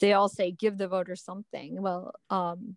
[0.00, 1.80] They all say give the voter something.
[1.80, 2.76] Well um,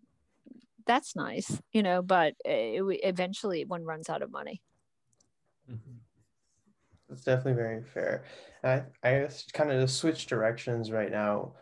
[0.86, 4.62] that's nice you know but it, eventually one runs out of money.
[5.70, 5.95] Mm-hmm.
[7.08, 8.24] That's definitely very fair.
[8.62, 11.54] And I, I guess kind of to switch directions right now.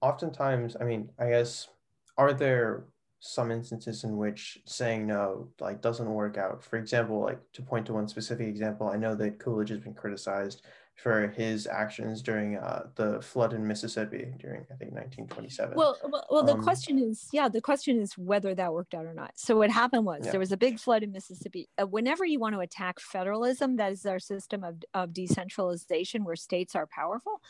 [0.00, 1.68] Oftentimes, I mean, I guess,
[2.16, 2.84] are there
[3.20, 6.62] some instances in which saying no like doesn't work out?
[6.62, 9.94] For example, like to point to one specific example, I know that Coolidge has been
[9.94, 10.62] criticized
[10.94, 15.76] for his actions during uh, the flood in Mississippi during I think 1927.
[15.76, 19.04] Well, well, well the um, question is, yeah, the question is whether that worked out
[19.04, 19.32] or not.
[19.34, 20.30] So what happened was yeah.
[20.30, 21.68] there was a big flood in Mississippi.
[21.80, 26.36] Uh, whenever you want to attack federalism, that is our system of, of decentralization where
[26.36, 27.40] states are powerful.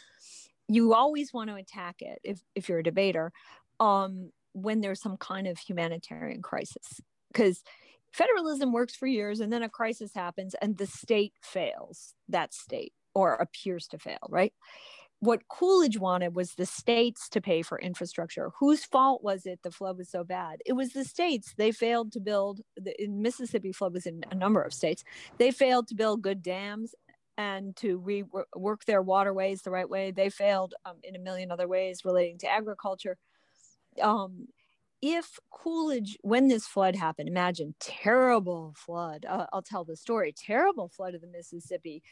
[0.67, 3.31] You always want to attack it if if you're a debater,
[3.79, 7.63] um, when there's some kind of humanitarian crisis, because
[8.11, 12.93] federalism works for years and then a crisis happens and the state fails that state
[13.15, 14.53] or appears to fail, right?
[15.21, 18.51] What Coolidge wanted was the states to pay for infrastructure.
[18.59, 20.61] Whose fault was it the flood was so bad?
[20.67, 21.55] It was the states.
[21.57, 25.03] They failed to build, the in Mississippi flood was in a number of states.
[25.39, 26.95] They failed to build good dams
[27.39, 30.11] and to rework their waterways the right way.
[30.11, 33.17] They failed um, in a million other ways relating to agriculture.
[34.03, 34.49] Um,
[35.01, 39.27] if Coolidge, when this flood happened, imagine terrible flood.
[39.29, 40.33] Uh, I'll tell the story.
[40.37, 42.03] Terrible flood of the Mississippi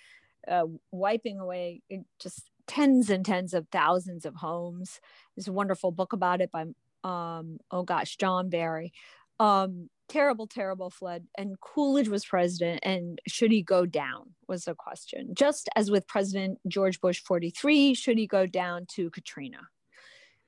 [0.49, 1.83] uh, wiping away
[2.19, 5.01] just tens and tens of thousands of homes.
[5.37, 6.67] There's a wonderful book about it by,
[7.05, 8.93] um, oh gosh, John Barry.
[9.41, 11.25] Um, terrible, terrible flood.
[11.37, 15.35] And Coolidge was president, and should he go down was the question.
[15.35, 19.69] Just as with President George Bush 43, should he go down to Katrina?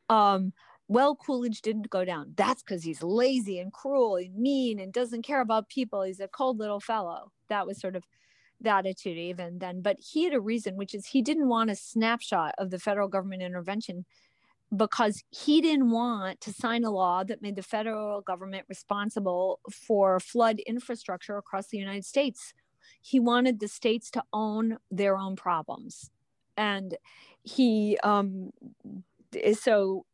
[0.08, 0.52] Um,
[0.86, 2.34] well, Coolidge didn't go down.
[2.36, 6.02] That's because he's lazy and cruel and mean and doesn't care about people.
[6.02, 7.32] He's a cold little fellow.
[7.48, 8.04] That was sort of
[8.60, 9.80] the attitude even then.
[9.80, 13.08] But he had a reason, which is he didn't want a snapshot of the federal
[13.08, 14.04] government intervention
[14.74, 20.18] because he didn't want to sign a law that made the federal government responsible for
[20.18, 22.54] flood infrastructure across the United States.
[23.00, 26.10] He wanted the states to own their own problems.
[26.56, 26.96] And
[27.42, 28.50] he, um,
[29.52, 30.06] so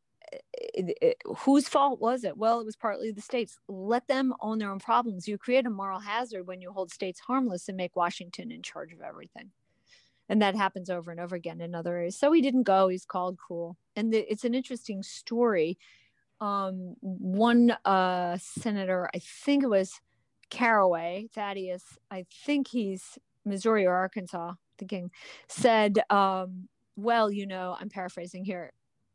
[1.39, 2.37] whose fault was it?
[2.37, 3.59] Well, it was partly the states.
[3.69, 5.29] Let them own their own problems.
[5.29, 8.93] You create a moral hazard when you hold states harmless and make Washington in charge
[8.93, 9.51] of everything.
[10.29, 12.17] And that happens over and over again in other areas.
[12.17, 12.89] So he didn't go.
[12.89, 13.77] He's called cruel.
[13.97, 15.79] And the, it's an interesting story.
[16.41, 20.01] Um, one uh, senator, I think it was
[20.49, 25.11] Caraway, Thaddeus, I think he's Missouri or Arkansas, thinking,
[25.49, 28.73] said, um, well, you know, I'm paraphrasing here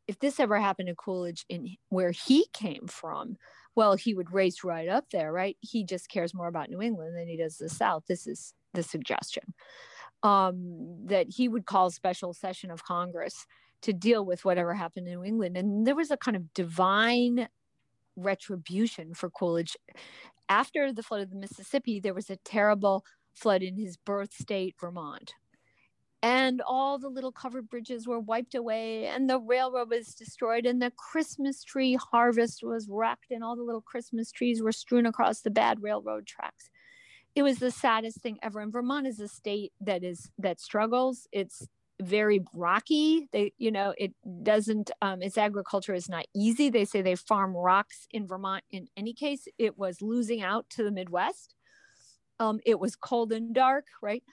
[0.07, 3.37] if this ever happened to Coolidge in where he came from,
[3.75, 5.57] well, he would race right up there, right?
[5.61, 8.03] He just cares more about New England than he does the South.
[8.07, 9.53] This is the suggestion
[10.23, 13.45] um, that he would call special session of Congress
[13.81, 15.57] to deal with whatever happened in New England.
[15.57, 17.47] And there was a kind of divine
[18.15, 19.75] retribution for Coolidge.
[20.47, 23.03] After the flood of the Mississippi, there was a terrible
[23.33, 25.33] flood in his birth state, Vermont
[26.25, 30.81] and all the little covered bridges were wiped away and the railroad was destroyed and
[30.81, 35.41] the christmas tree harvest was wrecked and all the little christmas trees were strewn across
[35.41, 36.71] the bad railroad tracks.
[37.35, 41.27] It was the saddest thing ever and vermont is a state that is that struggles.
[41.31, 41.67] It's
[42.01, 43.29] very rocky.
[43.31, 46.69] They you know it doesn't um, its agriculture is not easy.
[46.69, 49.47] They say they farm rocks in vermont in any case.
[49.59, 51.53] It was losing out to the midwest.
[52.39, 54.23] Um, it was cold and dark right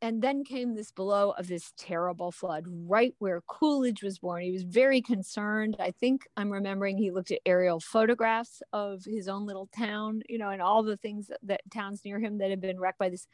[0.00, 4.42] and then came this blow of this terrible flood right where Coolidge was born.
[4.42, 5.76] He was very concerned.
[5.80, 10.38] I think I'm remembering he looked at aerial photographs of his own little town, you
[10.38, 13.08] know, and all the things that, that towns near him that had been wrecked by
[13.08, 13.26] this.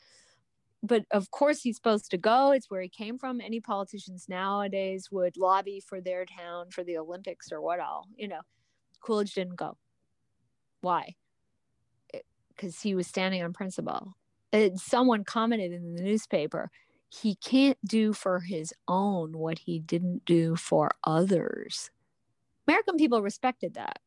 [0.83, 2.53] But of course, he's supposed to go.
[2.53, 3.41] It's where he came from.
[3.41, 8.29] Any politicians nowadays would lobby for their town for the Olympics or what all, you
[8.29, 8.41] know.
[9.01, 9.77] Coolidge didn't go.
[10.81, 11.15] Why?
[12.15, 14.15] Eh, because he was standing on principle
[14.77, 16.71] someone commented in the newspaper
[17.23, 21.91] he can't do for his own what he didn't do for others.
[22.67, 24.01] American people respected that.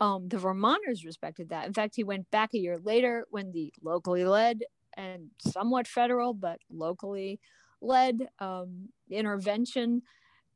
[0.00, 1.66] Um, the vermonters respected that.
[1.66, 4.60] In fact he went back a year later when the locally led
[4.94, 7.40] and somewhat federal but locally
[7.80, 10.02] led um, intervention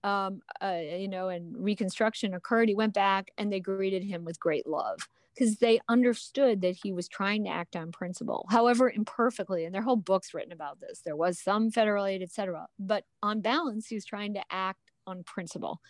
[0.03, 2.69] um, uh, you know and reconstruction occurred.
[2.69, 6.93] He went back and they greeted him with great love because they understood that he
[6.93, 9.65] was trying to act on principle, however imperfectly.
[9.65, 11.01] And their whole book's written about this.
[11.05, 12.67] There was some federal aid, etc.
[12.79, 15.81] But on balance, he was trying to act on principle.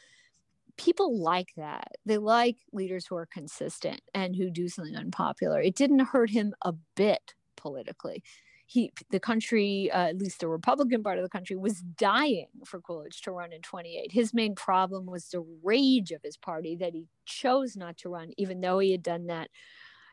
[0.76, 1.93] People like that.
[2.07, 5.61] They like leaders who are consistent and who do something unpopular.
[5.61, 8.22] It didn't hurt him a bit politically
[8.71, 12.81] he the country uh, at least the republican part of the country was dying for
[12.81, 16.95] coolidge to run in 28 his main problem was the rage of his party that
[16.95, 19.51] he chose not to run even though he had done that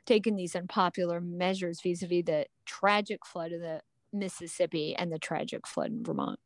[0.07, 3.79] taken these unpopular measures vis-a-vis the tragic flood of the
[4.11, 6.39] mississippi and the tragic flood in vermont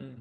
[0.00, 0.20] mm.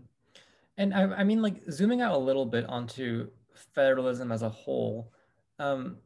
[0.78, 3.30] and I, I, mean like zooming out a little bit onto
[3.73, 5.13] federalism as a whole
[5.59, 5.97] um,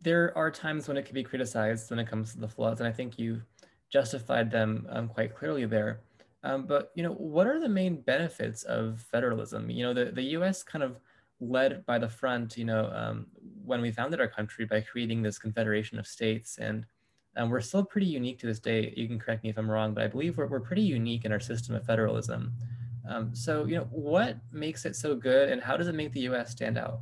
[0.00, 2.88] there are times when it can be criticized when it comes to the floods and
[2.88, 3.42] i think you
[3.90, 6.00] justified them um, quite clearly there.
[6.42, 9.68] Um, but you know, what are the main benefits of federalism?
[9.70, 10.62] You know, the, the U.S.
[10.62, 10.98] kind of
[11.40, 12.56] led by the front.
[12.56, 13.26] You know, um,
[13.64, 16.86] when we founded our country by creating this confederation of states, and
[17.36, 18.92] um, we're still pretty unique to this day.
[18.96, 21.32] You can correct me if I'm wrong, but I believe we're, we're pretty unique in
[21.32, 22.52] our system of federalism.
[23.08, 26.20] Um, so, you know, what makes it so good, and how does it make the
[26.20, 26.52] U.S.
[26.52, 27.00] stand out?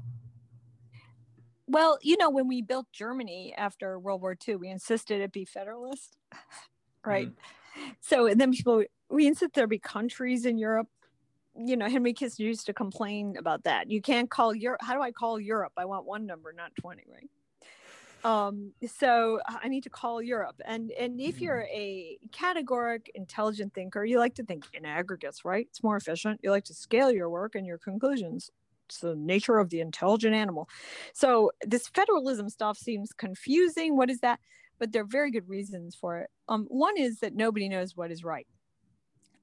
[1.67, 5.45] Well, you know, when we built Germany after World War II, we insisted it be
[5.45, 6.17] federalist
[7.05, 7.29] right?
[7.29, 7.93] Mm.
[8.01, 10.89] So then people, we insist there be countries in Europe.
[11.57, 13.91] You know, Henry Kissinger used to complain about that.
[13.91, 14.81] You can't call Europe.
[14.83, 15.73] How do I call Europe?
[15.77, 17.29] I want one number, not 20, right?
[18.25, 20.61] Um, so I need to call Europe.
[20.65, 21.41] And and if mm.
[21.43, 25.67] you're a categoric, intelligent thinker, you like to think in aggregates, right?
[25.69, 26.41] It's more efficient.
[26.43, 28.51] You like to scale your work and your conclusions.
[28.89, 30.69] It's the nature of the intelligent animal.
[31.13, 33.97] So this federalism stuff seems confusing.
[33.97, 34.41] What is that?
[34.79, 36.31] But there are very good reasons for it.
[36.49, 38.47] Um, one is that nobody knows what is right.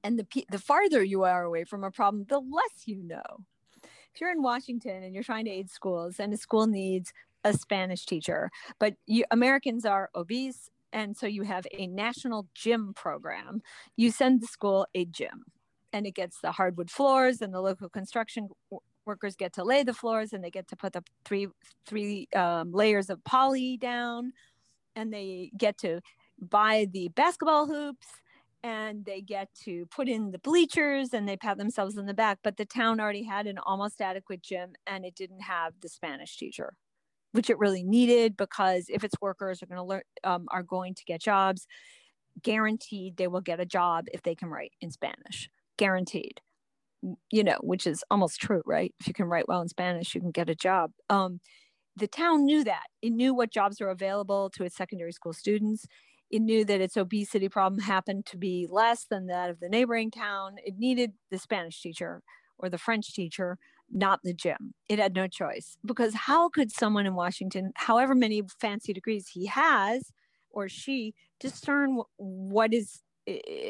[0.02, 3.44] And the, the farther you are away from a problem, the less you know.
[3.82, 7.12] If you're in Washington and you're trying to aid schools and a school needs
[7.44, 12.94] a Spanish teacher, but you, Americans are obese, and so you have a national gym
[12.94, 13.60] program,
[13.96, 15.44] you send the school a gym
[15.92, 18.48] and it gets the hardwood floors and the local construction
[19.04, 21.48] workers get to lay the floors and they get to put the three
[21.86, 24.32] three um, layers of poly down
[24.96, 26.00] and they get to
[26.40, 28.08] buy the basketball hoops
[28.64, 32.38] and they get to put in the bleachers and they pat themselves in the back.
[32.42, 36.36] But the town already had an almost adequate gym and it didn't have the spanish
[36.36, 36.74] teacher
[37.36, 40.94] which it really needed because if its workers are going to learn um, are going
[40.94, 41.66] to get jobs
[42.42, 45.50] guaranteed they will get a job if they can write in spanish.
[45.76, 46.40] Guaranteed.
[47.30, 48.94] You know which is almost true right?
[49.00, 50.92] If you can write well in spanish you can get a job.
[51.10, 51.40] Um,
[51.96, 52.84] the town knew that.
[53.00, 55.86] It knew what jobs were available to its secondary school students.
[56.30, 60.10] It knew that its obesity problem happened to be less than that of the neighboring
[60.10, 60.56] town.
[60.64, 62.22] It needed the Spanish teacher
[62.58, 63.58] or the French teacher,
[63.90, 64.74] not the gym.
[64.88, 69.46] It had no choice because how could someone in Washington, however many fancy degrees he
[69.46, 70.12] has
[70.50, 73.02] or she, discern what is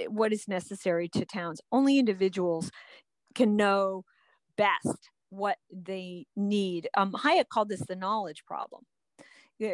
[0.08, 1.60] what is necessary to towns?
[1.72, 2.70] Only individuals
[3.34, 4.04] can know
[4.56, 6.88] best what they need.
[6.96, 8.84] Um, Hayek called this the knowledge problem.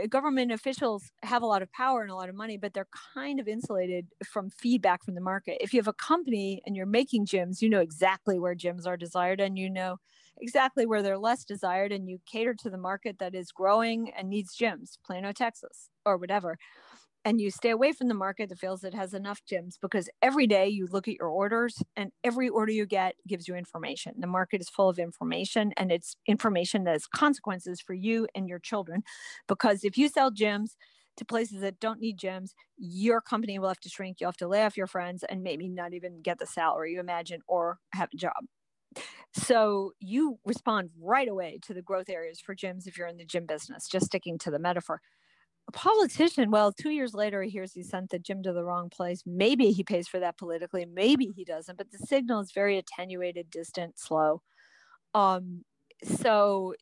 [0.08, 3.40] Government officials have a lot of power and a lot of money, but they're kind
[3.40, 5.58] of insulated from feedback from the market.
[5.60, 8.96] If you have a company and you're making gyms, you know exactly where gyms are
[8.96, 9.96] desired and you know
[10.40, 14.30] exactly where they're less desired, and you cater to the market that is growing and
[14.30, 16.58] needs gyms, Plano, Texas, or whatever.
[17.24, 20.46] And you stay away from the market that feels it has enough gyms because every
[20.46, 24.14] day you look at your orders and every order you get gives you information.
[24.18, 28.48] The market is full of information and it's information that has consequences for you and
[28.48, 29.02] your children.
[29.46, 30.70] Because if you sell gyms
[31.16, 34.20] to places that don't need gyms, your company will have to shrink.
[34.20, 37.00] You'll have to lay off your friends and maybe not even get the salary you
[37.00, 38.32] imagine or have a job.
[39.34, 43.24] So you respond right away to the growth areas for gyms if you're in the
[43.24, 45.00] gym business, just sticking to the metaphor
[45.68, 48.90] a politician, well, two years later, he hears he sent the gym to the wrong
[48.90, 49.22] place.
[49.26, 53.50] Maybe he pays for that politically, maybe he doesn't, but the signal is very attenuated,
[53.50, 54.42] distant, slow.
[55.14, 55.64] Um,
[56.04, 56.74] so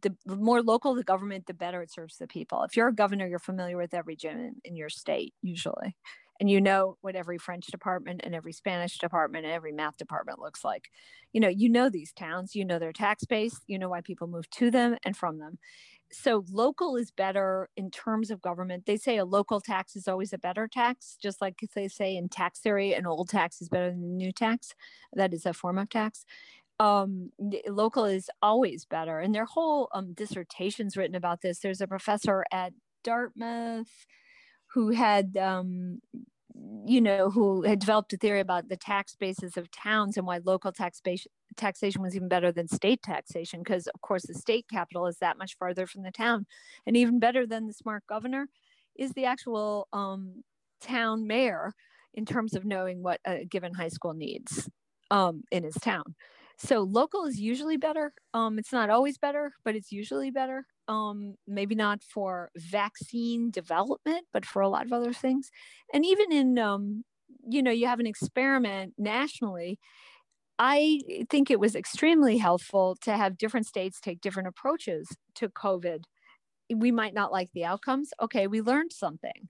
[0.00, 2.62] the more local the government, the better it serves the people.
[2.64, 5.96] If you're a governor, you're familiar with every gym in, in your state, usually.
[6.40, 10.40] And you know what every French department and every Spanish department and every math department
[10.40, 10.88] looks like.
[11.32, 14.26] You know, you know these towns, you know their tax base, you know why people
[14.26, 15.58] move to them and from them
[16.12, 18.86] so local is better in terms of government.
[18.86, 22.28] They say a local tax is always a better tax, just like they say in
[22.28, 24.74] tax theory, an old tax is better than a new tax.
[25.14, 26.24] That is a form of tax.
[26.78, 27.30] Um,
[27.68, 29.20] local is always better.
[29.20, 31.60] And their whole um, dissertations written about this.
[31.60, 32.72] There's a professor at
[33.04, 34.06] Dartmouth
[34.74, 36.00] who had um,
[36.84, 40.40] you know, who had developed a theory about the tax bases of towns and why
[40.44, 41.26] local tax base,
[41.56, 45.38] taxation was even better than state taxation, because of course the state capital is that
[45.38, 46.46] much farther from the town.
[46.86, 48.46] And even better than the smart governor
[48.96, 50.42] is the actual um,
[50.80, 51.72] town mayor
[52.14, 54.68] in terms of knowing what a given high school needs
[55.10, 56.14] um, in his town.
[56.58, 58.12] So local is usually better.
[58.34, 64.26] Um, it's not always better, but it's usually better um, maybe not for vaccine development,
[64.32, 65.50] but for a lot of other things.
[65.94, 67.04] And even in, um,
[67.48, 69.78] you know, you have an experiment nationally.
[70.58, 76.04] I think it was extremely helpful to have different states take different approaches to COVID.
[76.74, 78.10] We might not like the outcomes.
[78.20, 79.48] Okay, we learned something.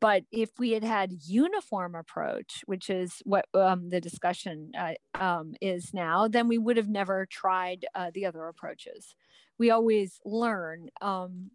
[0.00, 5.54] But if we had had uniform approach, which is what um, the discussion uh, um,
[5.60, 9.14] is now, then we would have never tried uh, the other approaches
[9.58, 10.88] we always learn.
[11.00, 11.50] Um,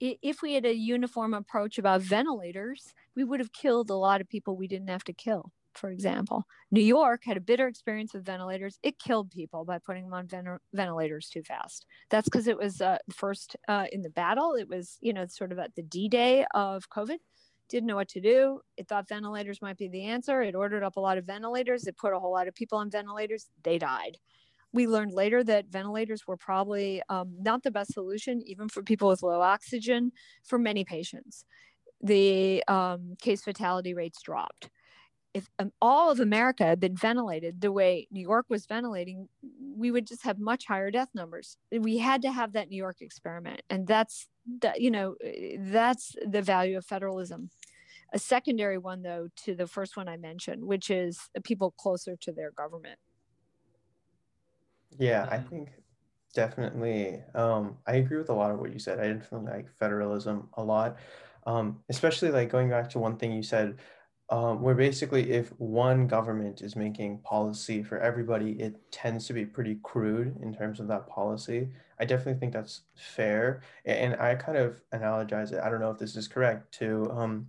[0.00, 4.28] if we had a uniform approach about ventilators, we would have killed a lot of
[4.28, 5.52] people we didn't have to kill.
[5.74, 8.78] For example, New York had a bitter experience with ventilators.
[8.82, 11.86] It killed people by putting them on ven- ventilators too fast.
[12.08, 14.54] That's because it was uh, first uh, in the battle.
[14.54, 17.18] It was, you know, sort of at the D Day of COVID.
[17.70, 18.60] Didn't know what to do.
[18.76, 20.42] It thought ventilators might be the answer.
[20.42, 21.86] It ordered up a lot of ventilators.
[21.86, 23.48] It put a whole lot of people on ventilators.
[23.62, 24.18] They died
[24.72, 29.08] we learned later that ventilators were probably um, not the best solution, even for people
[29.08, 30.12] with low oxygen,
[30.44, 31.44] for many patients.
[32.00, 34.70] The um, case fatality rates dropped.
[35.34, 39.28] If um, all of America had been ventilated the way New York was ventilating,
[39.76, 41.56] we would just have much higher death numbers.
[41.70, 44.28] We had to have that New York experiment, and that's
[44.62, 44.80] that.
[44.80, 45.14] You know,
[45.58, 47.50] that's the value of federalism.
[48.12, 52.32] A secondary one, though, to the first one I mentioned, which is people closer to
[52.32, 52.98] their government
[54.98, 55.70] yeah, I think
[56.34, 57.22] definitely.
[57.34, 59.00] Um, I agree with a lot of what you said.
[59.00, 60.98] I definitely like federalism a lot,
[61.46, 63.78] um, especially like going back to one thing you said,
[64.30, 69.44] um, where basically if one government is making policy for everybody, it tends to be
[69.44, 71.68] pretty crude in terms of that policy.
[71.98, 75.60] I definitely think that's fair, and I kind of analogize it.
[75.60, 77.48] I don't know if this is correct to um,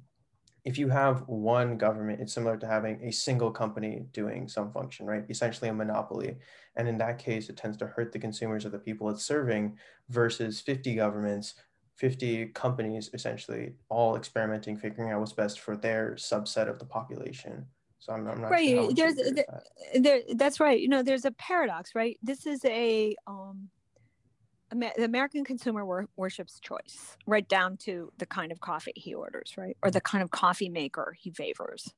[0.63, 5.07] if you have one government, it's similar to having a single company doing some function,
[5.07, 5.25] right?
[5.29, 6.37] Essentially a monopoly.
[6.75, 9.77] And in that case, it tends to hurt the consumers or the people it's serving
[10.09, 11.55] versus 50 governments,
[11.95, 17.65] 50 companies essentially all experimenting, figuring out what's best for their subset of the population.
[17.97, 18.67] So I'm, I'm not right.
[18.67, 19.63] Sure there's there,
[19.99, 20.79] there, that's right.
[20.79, 22.17] You know, there's a paradox, right?
[22.21, 23.69] This is a um
[24.71, 29.53] the American consumer wor- worships choice, right down to the kind of coffee he orders,
[29.57, 31.93] right, or the kind of coffee maker he favors.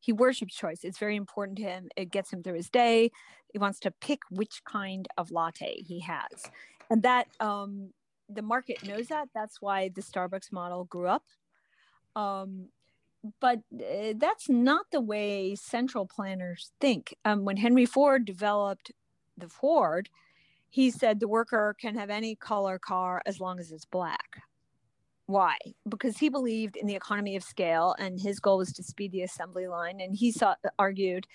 [0.00, 0.80] He worships choice.
[0.84, 1.88] It's very important to him.
[1.96, 3.10] It gets him through his day.
[3.52, 6.50] He wants to pick which kind of latte he has,
[6.90, 7.90] and that um,
[8.28, 9.28] the market knows that.
[9.34, 11.24] That's why the Starbucks model grew up.
[12.14, 12.68] Um,
[13.40, 17.14] but uh, that's not the way central planners think.
[17.24, 18.92] Um, when Henry Ford developed
[19.36, 20.08] the Ford,
[20.76, 24.42] he said the worker can have any color car as long as it's black.
[25.24, 25.56] Why?
[25.88, 29.22] Because he believed in the economy of scale and his goal was to speed the
[29.22, 30.02] assembly line.
[30.02, 31.26] And he saw, argued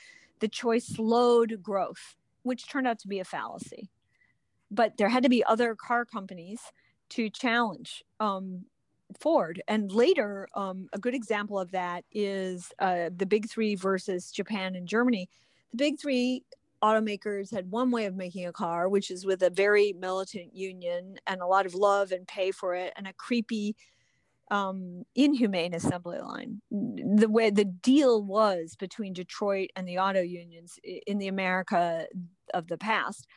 [0.41, 3.89] the choice slowed growth, which turned out to be a fallacy.
[4.69, 6.61] But there had to be other car companies
[7.09, 8.65] to challenge um,
[9.19, 9.63] Ford.
[9.67, 14.75] And later, um, a good example of that is uh, the big three versus Japan
[14.75, 15.29] and Germany.
[15.71, 16.43] The big three
[16.83, 21.15] automakers had one way of making a car, which is with a very militant union
[21.27, 23.75] and a lot of love and pay for it, and a creepy
[24.49, 26.61] um, inhumane assembly line.
[26.69, 32.05] The way the deal was between Detroit and the auto unions in the America
[32.53, 33.27] of the past,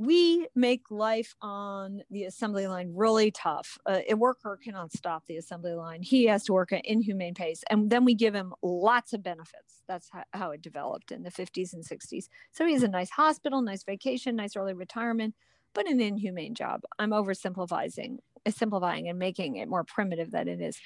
[0.00, 3.76] we make life on the assembly line really tough.
[3.84, 6.00] Uh, a worker cannot stop the assembly line.
[6.00, 7.62] He has to work at inhumane pace.
[7.68, 9.82] And then we give him lots of benefits.
[9.86, 12.30] That's how, how it developed in the 50s and 60s.
[12.50, 15.34] So he has a nice hospital, nice vacation, nice early retirement,
[15.74, 16.80] but an inhumane job.
[16.98, 18.16] I'm oversimplifying
[18.48, 20.78] simplifying and making it more primitive than it is.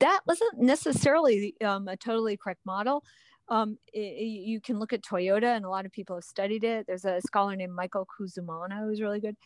[0.00, 3.04] That wasn't necessarily um, a totally correct model.
[3.48, 6.86] Um, it, you can look at Toyota, and a lot of people have studied it.
[6.86, 9.36] There's a scholar named Michael Cusumano who's really good.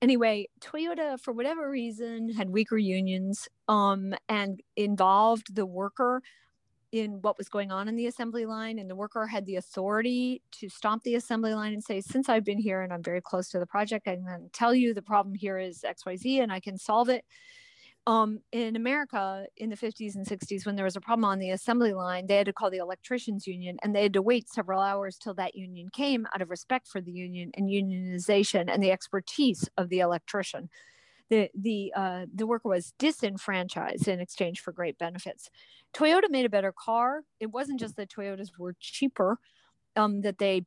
[0.00, 6.22] Anyway, Toyota, for whatever reason, had weaker unions um, and involved the worker
[6.92, 10.40] in what was going on in the assembly line and the worker had the authority
[10.50, 13.50] to stop the assembly line and say since i've been here and i'm very close
[13.50, 16.78] to the project i can tell you the problem here is xyz and i can
[16.78, 17.24] solve it
[18.08, 21.50] um, in america in the 50s and 60s when there was a problem on the
[21.50, 24.80] assembly line they had to call the electricians union and they had to wait several
[24.80, 28.90] hours till that union came out of respect for the union and unionization and the
[28.90, 30.70] expertise of the electrician
[31.28, 35.50] the the uh, the worker was disenfranchised in exchange for great benefits.
[35.94, 37.20] Toyota made a better car.
[37.38, 39.38] It wasn't just that Toyotas were cheaper,
[39.96, 40.64] um, that they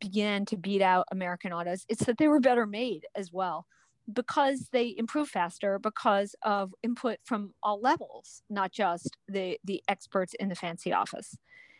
[0.00, 1.86] began to beat out American autos.
[1.88, 3.66] It's that they were better made as well
[4.12, 10.34] because they improve faster because of input from all levels, not just the the experts
[10.40, 11.36] in the fancy office.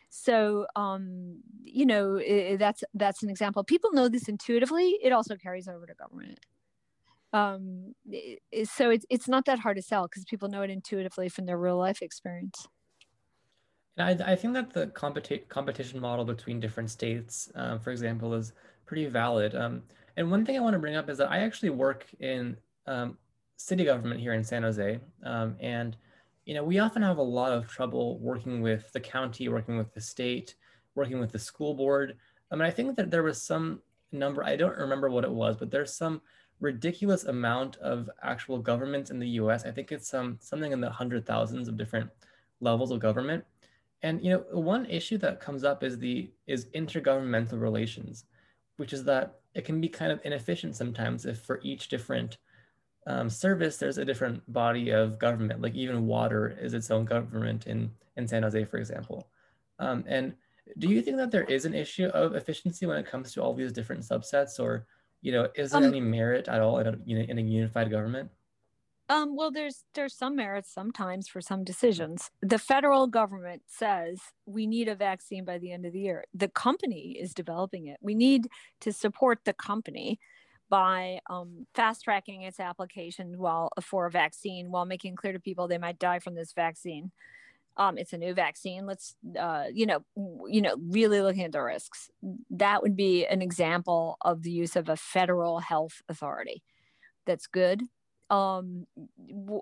[0.09, 3.63] So, um, you know, it, that's that's an example.
[3.63, 4.99] People know this intuitively.
[5.01, 6.39] It also carries over to government
[7.33, 7.95] um,
[8.63, 11.57] so it's it's not that hard to sell because people know it intuitively from their
[11.57, 12.67] real life experience.
[13.97, 18.33] And I, I think that the competi- competition model between different states, um, for example,
[18.33, 18.53] is
[18.85, 19.55] pretty valid.
[19.55, 19.83] Um,
[20.17, 22.57] and one thing I want to bring up is that I actually work in
[22.87, 23.17] um,
[23.57, 25.95] city government here in San Jose, um, and
[26.45, 29.93] you know we often have a lot of trouble working with the county, working with
[29.93, 30.55] the state,
[30.95, 32.17] working with the school board.
[32.51, 35.55] I mean, I think that there was some number I don't remember what it was,
[35.57, 36.21] but there's some
[36.59, 39.65] ridiculous amount of actual governments in the US.
[39.65, 42.09] I think it's um, something in the hundred thousands of different
[42.61, 43.43] levels of government.
[44.01, 48.25] And you know, one issue that comes up is the is intergovernmental relations,
[48.77, 52.37] which is that it can be kind of inefficient sometimes if for each different
[53.05, 55.61] um, service there's a different body of government.
[55.61, 59.27] Like even water is its own government in in San Jose, for example.
[59.79, 60.33] Um, and
[60.77, 63.53] do you think that there is an issue of efficiency when it comes to all
[63.53, 64.85] these different subsets, or
[65.21, 68.29] you know, is there um, any merit at all in a, in a unified government?
[69.13, 72.31] Um, well, there's there's some merits sometimes for some decisions.
[72.41, 76.25] The federal government says we need a vaccine by the end of the year.
[76.33, 77.97] The company is developing it.
[78.01, 78.47] We need
[78.81, 80.19] to support the company
[80.67, 85.67] by um, fast tracking its application while for a vaccine, while making clear to people
[85.67, 87.11] they might die from this vaccine
[87.77, 90.03] um, it's a new vaccine let's uh, you know
[90.47, 92.09] you know really looking at the risks
[92.49, 96.61] that would be an example of the use of a federal health authority
[97.25, 97.81] that's good
[98.29, 98.85] um,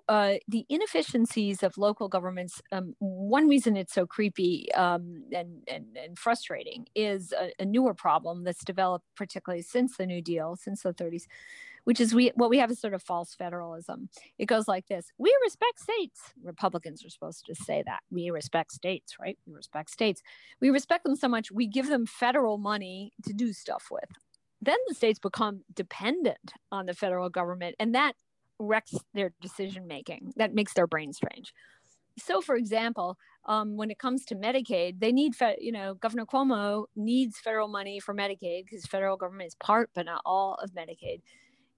[0.07, 5.85] uh, the inefficiencies of local governments um, one reason it's so creepy um, and, and,
[5.97, 10.83] and frustrating is a, a newer problem that's developed particularly since the new deal since
[10.83, 11.25] the 30s
[11.83, 14.09] which is we what we have is sort of false federalism.
[14.37, 16.21] It goes like this: We respect states.
[16.43, 19.37] Republicans are supposed to say that we respect states, right?
[19.47, 20.21] We respect states.
[20.59, 24.09] We respect them so much we give them federal money to do stuff with.
[24.61, 28.13] Then the states become dependent on the federal government, and that
[28.61, 30.33] wrecks their decision making.
[30.37, 31.53] That makes their brain strange.
[32.19, 36.25] So, for example, um, when it comes to Medicaid, they need, fe- you know, Governor
[36.25, 40.71] Cuomo needs federal money for Medicaid because federal government is part, but not all of
[40.71, 41.21] Medicaid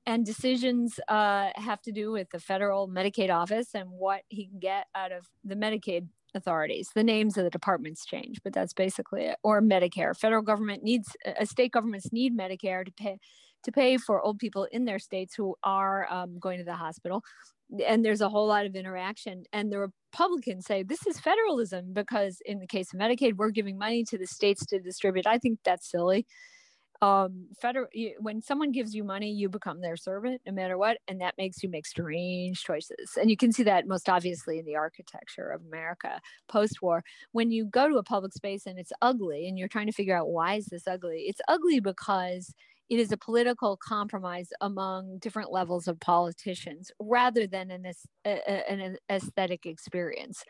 [0.06, 4.60] and decisions uh, have to do with the federal Medicaid office and what he can
[4.60, 6.90] get out of the Medicaid authorities.
[6.94, 9.38] The names of the departments change, but that's basically it.
[9.44, 10.18] Or Medicare.
[10.18, 13.20] Federal government needs, uh, state governments need Medicare to pay
[13.64, 17.24] to pay for old people in their states who are um, going to the hospital.
[17.86, 19.46] And there's a whole lot of interaction.
[19.52, 23.78] And the Republicans say this is federalism because in the case of Medicaid, we're giving
[23.78, 25.26] money to the states to distribute.
[25.26, 26.26] I think that's silly
[27.04, 27.88] um federal
[28.20, 31.62] when someone gives you money you become their servant no matter what and that makes
[31.62, 35.62] you make strange choices and you can see that most obviously in the architecture of
[35.66, 37.04] america post-war
[37.34, 40.16] when you go to a public space and it's ugly and you're trying to figure
[40.16, 42.54] out why is this ugly it's ugly because
[42.94, 47.86] it is a political compromise among different levels of politicians rather than an,
[48.26, 50.44] an aesthetic experience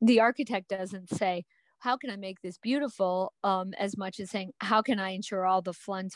[0.00, 1.44] the architect doesn't say
[1.80, 5.46] how can I make this beautiful um, as much as saying, how can I ensure
[5.46, 6.14] all the funds,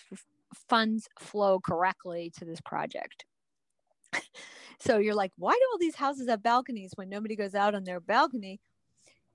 [0.69, 3.25] funds flow correctly to this project?
[4.81, 7.85] So you're like, why do all these houses have balconies when nobody goes out on
[7.85, 8.61] their balcony?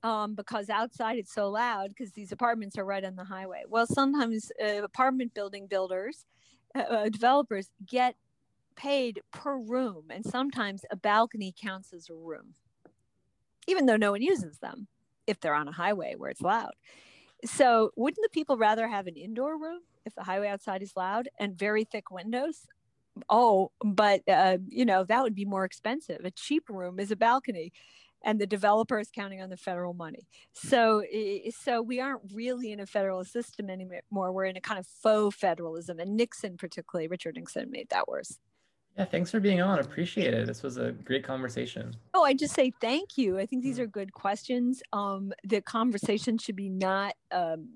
[0.02, 3.64] Um, because outside it's so loud because these apartments are right on the highway.
[3.68, 6.26] Well, sometimes uh, apartment building builders,
[6.74, 8.16] uh, uh, developers get
[8.78, 12.56] paid per room, and sometimes a balcony counts as a room,
[13.68, 14.88] even though no one uses them
[15.28, 16.72] if they're on a highway where it's loud.
[17.46, 21.30] So, wouldn't the people rather have an indoor room if the highway outside is loud
[21.40, 22.68] and very thick windows?
[23.30, 26.22] Oh, but uh, you know that would be more expensive.
[26.24, 27.74] A cheap room is a balcony,
[28.24, 30.28] and the developer is counting on the federal money.
[30.54, 31.04] So,
[31.52, 34.32] so we aren't really in a federal system anymore.
[34.32, 38.40] We're in a kind of faux federalism, and Nixon, particularly Richard Nixon, made that worse.
[38.98, 39.80] Yeah, thanks for being on.
[39.80, 40.46] Appreciate it.
[40.46, 41.96] This was a great conversation.
[42.14, 43.40] Oh, I just say thank you.
[43.40, 43.84] I think these mm.
[43.84, 44.84] are good questions.
[44.92, 47.70] Um, the conversation should be not, um,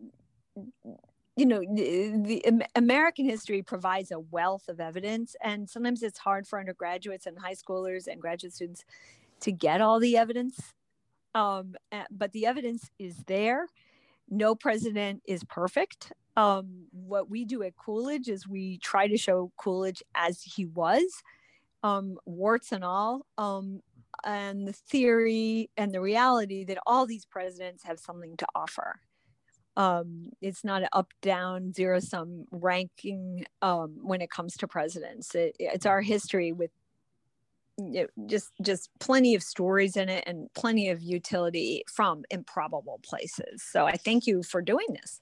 [1.37, 6.45] you know, the, the, American history provides a wealth of evidence, and sometimes it's hard
[6.45, 8.83] for undergraduates and high schoolers and graduate students
[9.43, 10.59] to get all the evidence.
[11.35, 11.75] Um,
[12.11, 13.67] but the evidence is there.
[14.29, 19.51] No president is perfect um, what we do at Coolidge is we try to show
[19.57, 21.05] Coolidge as he was,
[21.83, 23.81] um, warts and all, um,
[24.23, 28.99] and the theory and the reality that all these presidents have something to offer.
[29.75, 35.33] Um, it's not an up down zero sum ranking um, when it comes to presidents.
[35.33, 36.69] It, it's our history with
[38.27, 43.63] just just plenty of stories in it and plenty of utility from improbable places.
[43.63, 45.21] So I thank you for doing this.